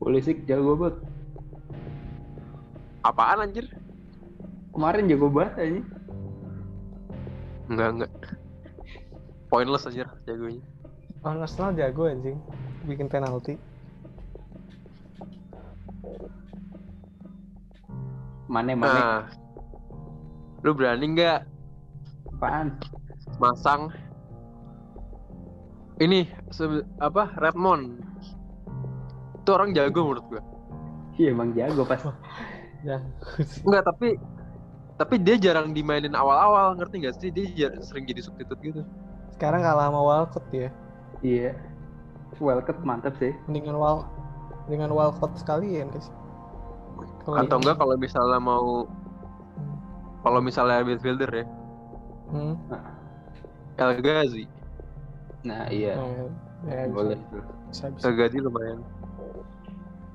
[0.00, 0.96] Pulisic jago banget.
[3.04, 3.68] Apaan anjir?
[4.78, 5.80] Kemarin jago banget aja.
[7.66, 8.12] Enggak, enggak.
[9.50, 10.62] Pointless anjir jagonya.
[11.26, 12.38] Oh, Arsenal jago anjing.
[12.86, 13.58] Bikin penalti.
[18.46, 18.86] Mane Mane.
[19.02, 19.26] Nah,
[20.62, 21.42] lu berani nggak
[22.38, 22.78] Apaan?
[23.42, 23.90] masang
[25.98, 26.30] ini
[27.02, 27.98] apa Redmond
[29.42, 30.42] itu orang jago menurut gua
[31.18, 31.98] Iya emang jago pas.
[32.86, 33.02] Ya.
[33.66, 34.14] enggak tapi
[34.98, 38.82] tapi dia jarang dimainin awal-awal ngerti nggak sih dia jar- sering jadi substitute gitu
[39.30, 40.68] Sekarang kalah sama Walcott ya.
[41.22, 41.54] Iya.
[42.42, 43.30] Welcome mantap sih.
[43.46, 44.02] Mendingan Wal
[44.66, 46.10] dengan Walcott sekalian guys.
[47.22, 48.90] Kalau atau enggak kalau misalnya mau
[50.20, 51.46] kalau misalnya midfielder ya
[52.28, 52.58] Hmm.
[53.78, 54.44] El Ghazi
[55.46, 55.94] Nah iya.
[55.94, 56.26] Nah,
[56.66, 57.18] ya, bisa, Boleh.
[57.70, 58.02] bisa, bisa.
[58.04, 58.78] El Ghazi lumayan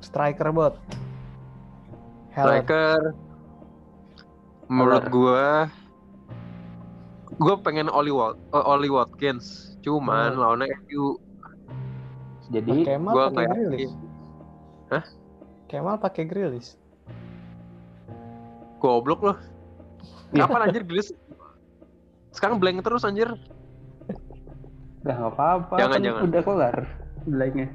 [0.04, 0.76] Striker bot.
[2.36, 2.60] Heller.
[2.60, 3.02] striker
[4.74, 5.70] menurut gua
[7.38, 10.42] gua pengen Oli Wat eh, Oli Watkins cuman Hmm.
[10.42, 11.22] lawannya MU
[12.52, 13.46] Jadi Kemal gua pakai.
[13.50, 13.96] Grealish.
[14.92, 15.04] Hah?
[15.66, 16.76] Kemal pakai Grealish.
[18.78, 19.38] Goblok loh.
[20.36, 21.16] Kapan anjir Grealish?
[22.30, 23.30] Sekarang blank terus anjir.
[25.04, 25.76] udah nggak apa-apa.
[25.82, 26.22] Jangan, kan jangan.
[26.30, 26.78] Udah kelar.
[27.24, 27.68] Blanknya.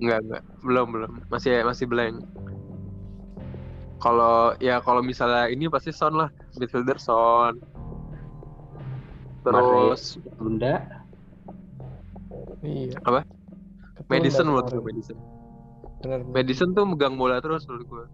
[0.00, 0.42] Enggak, enggak.
[0.64, 1.10] Belum, belum.
[1.28, 2.20] Masih masih blank.
[3.96, 6.28] Kalau ya kalau misalnya ini pasti Son lah,
[6.60, 7.56] midfielder Son.
[9.46, 10.82] Terus Bunda.
[12.66, 12.98] Iya.
[13.06, 13.22] Apa?
[13.96, 15.16] Ketunda Madison menurut gue Madison.
[16.02, 16.20] Bener.
[16.28, 18.06] Madison tuh megang bola terus menurut gue.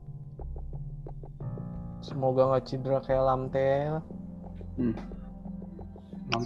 [2.02, 3.94] Semoga nggak cedera kayak Lamtel.
[4.78, 4.94] Hmm.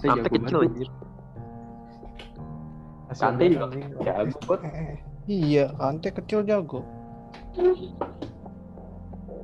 [0.03, 0.70] Jago kecil banget.
[0.70, 0.89] anjir.
[3.16, 3.45] Kante
[4.03, 4.61] jago kok.
[5.26, 6.80] Iya, Kante kecil jago.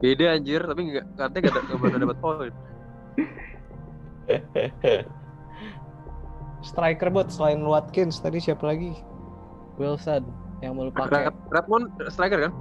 [0.02, 2.52] Beda anjir, tapi enggak katanya enggak ada enggak dapat poin.
[6.66, 8.94] Striker bot selain Watkins tadi siapa lagi?
[9.78, 10.26] Wilson
[10.62, 11.30] yang mau pakai.
[11.30, 12.52] Red- Redmond striker kan?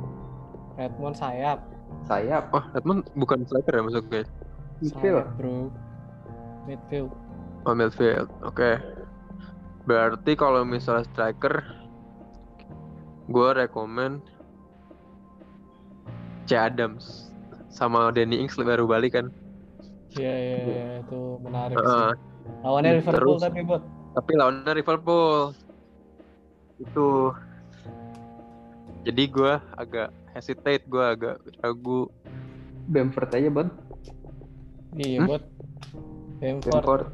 [0.77, 1.59] Redmond sayap.
[2.05, 2.49] Sayap.
[2.53, 4.21] Oh, Redmond bukan striker ya masuknya.
[4.81, 5.25] Midfield.
[5.25, 5.69] Sayap, bro.
[6.65, 7.11] Midfield.
[7.65, 8.29] Oh, midfield.
[8.41, 8.81] Oke.
[9.85, 11.61] Berarti kalau misalnya striker
[13.29, 14.21] gue rekomen
[16.49, 17.30] C Adams
[17.71, 19.27] sama Danny Ings baru balik kan.
[20.11, 21.87] Iya, iya, iya, itu menarik sih.
[21.87, 22.11] Heeh.
[22.61, 23.81] Lawannya Liverpool terus- tapi bot.
[24.11, 25.55] tapi lawannya Liverpool.
[26.77, 27.31] Itu.
[29.01, 32.11] Jadi gue agak hesitate, gue agak ragu.
[32.85, 33.69] Bamford aja bang.
[34.93, 35.29] Iya, Hmm?
[35.31, 35.43] bot.
[36.37, 36.73] Bamford.
[36.75, 37.05] Bamford.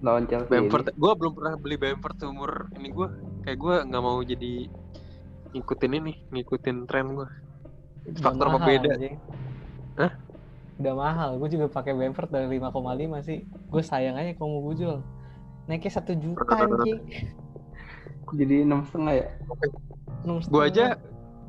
[0.00, 0.48] Lawan Chelsea.
[0.48, 3.08] Bamford, gue belum pernah beli Bamford seumur ini gue.
[3.40, 4.52] Kayak gue nggak mau jadi
[5.50, 7.28] ngikutin ini, ngikutin tren gue.
[8.16, 8.90] Faktor mahal, pembeda.
[8.92, 9.16] anjing.
[9.96, 10.12] Hah?
[10.76, 11.30] Udah mahal.
[11.36, 12.72] Gue juga pakai Bamford dari 5,5
[13.22, 13.38] sih.
[13.68, 14.98] Gue sayang aja kalau mau gue jual.
[15.66, 16.98] Naiknya satu juta anjing.
[18.30, 19.26] Jadi enam setengah ya.
[20.24, 20.96] Gue aja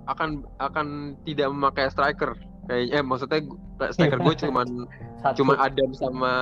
[0.04, 0.88] akan akan
[1.24, 2.34] tidak memakai striker.
[2.66, 3.40] Kayak eh maksudnya
[3.90, 4.68] striker gue cuman
[5.20, 5.36] Satu.
[5.42, 6.34] cuma Adam sama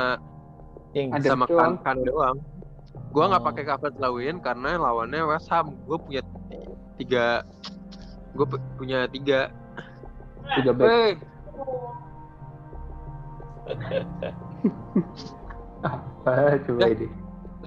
[0.89, 1.14] King.
[1.14, 2.38] Ada sama kan, kan doang.
[3.10, 3.47] Gue nggak Oh.
[3.47, 5.78] pakai Calvert Lewin karena lawannya West Ham.
[5.86, 6.22] Gue punya
[6.95, 7.45] tiga,
[8.34, 8.45] gue
[8.76, 9.49] punya tiga.
[10.48, 10.90] Tiga back.
[10.90, 11.12] Hey,
[15.86, 17.08] Apa coba ini?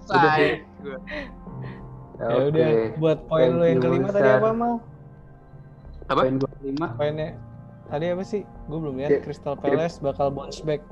[0.03, 0.66] selesai.
[0.83, 0.99] Gua.
[2.20, 4.75] Ya udah, buat poin lu yang kelima tadi apa mal?
[6.11, 6.20] Apa?
[6.27, 6.87] Poin gua lima.
[6.99, 7.29] Poinnya
[7.91, 8.43] tadi apa sih?
[8.66, 9.11] Gue belum lihat.
[9.14, 10.83] Ya, Crystal Palace bakal bounce back.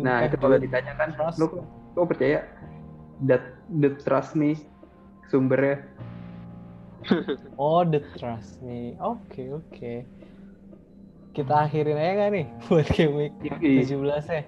[0.00, 1.46] Nah itu kalau ditanyakan, lu
[1.94, 2.48] kok percaya?
[3.28, 4.58] That the trust nih
[5.30, 5.84] sumbernya.
[7.60, 8.96] Oh, the trust nih.
[8.98, 10.08] Oke, oke.
[11.34, 13.82] Kita akhirin aja nggak nih buat game week Yoi.
[13.82, 13.90] 17
[14.30, 14.42] ya?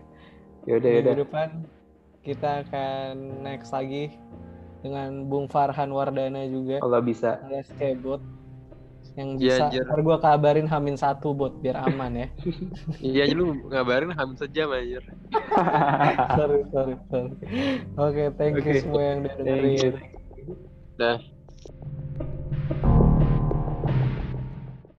[0.65, 1.13] Yaudah yaudah.
[1.13, 1.49] Minggu depan
[2.23, 4.15] kita akan next lagi
[4.81, 7.43] dengan Bung Farhan Wardana juga Kalau bisa.
[7.43, 8.23] alias Kebot.
[9.15, 9.83] yang Iya, bisa anjir.
[9.83, 12.29] ntar gue kabarin hamin satu bot biar aman ya
[13.01, 15.01] Iya, lu ngabarin hamil sejam anjir.
[16.37, 17.31] sorry sorry sorry
[17.97, 18.83] oke thank you Oke.
[18.85, 19.47] semua yang udah Thank
[19.81, 19.91] you.
[19.91, 19.95] dengerin
[20.97, 21.19] Dah.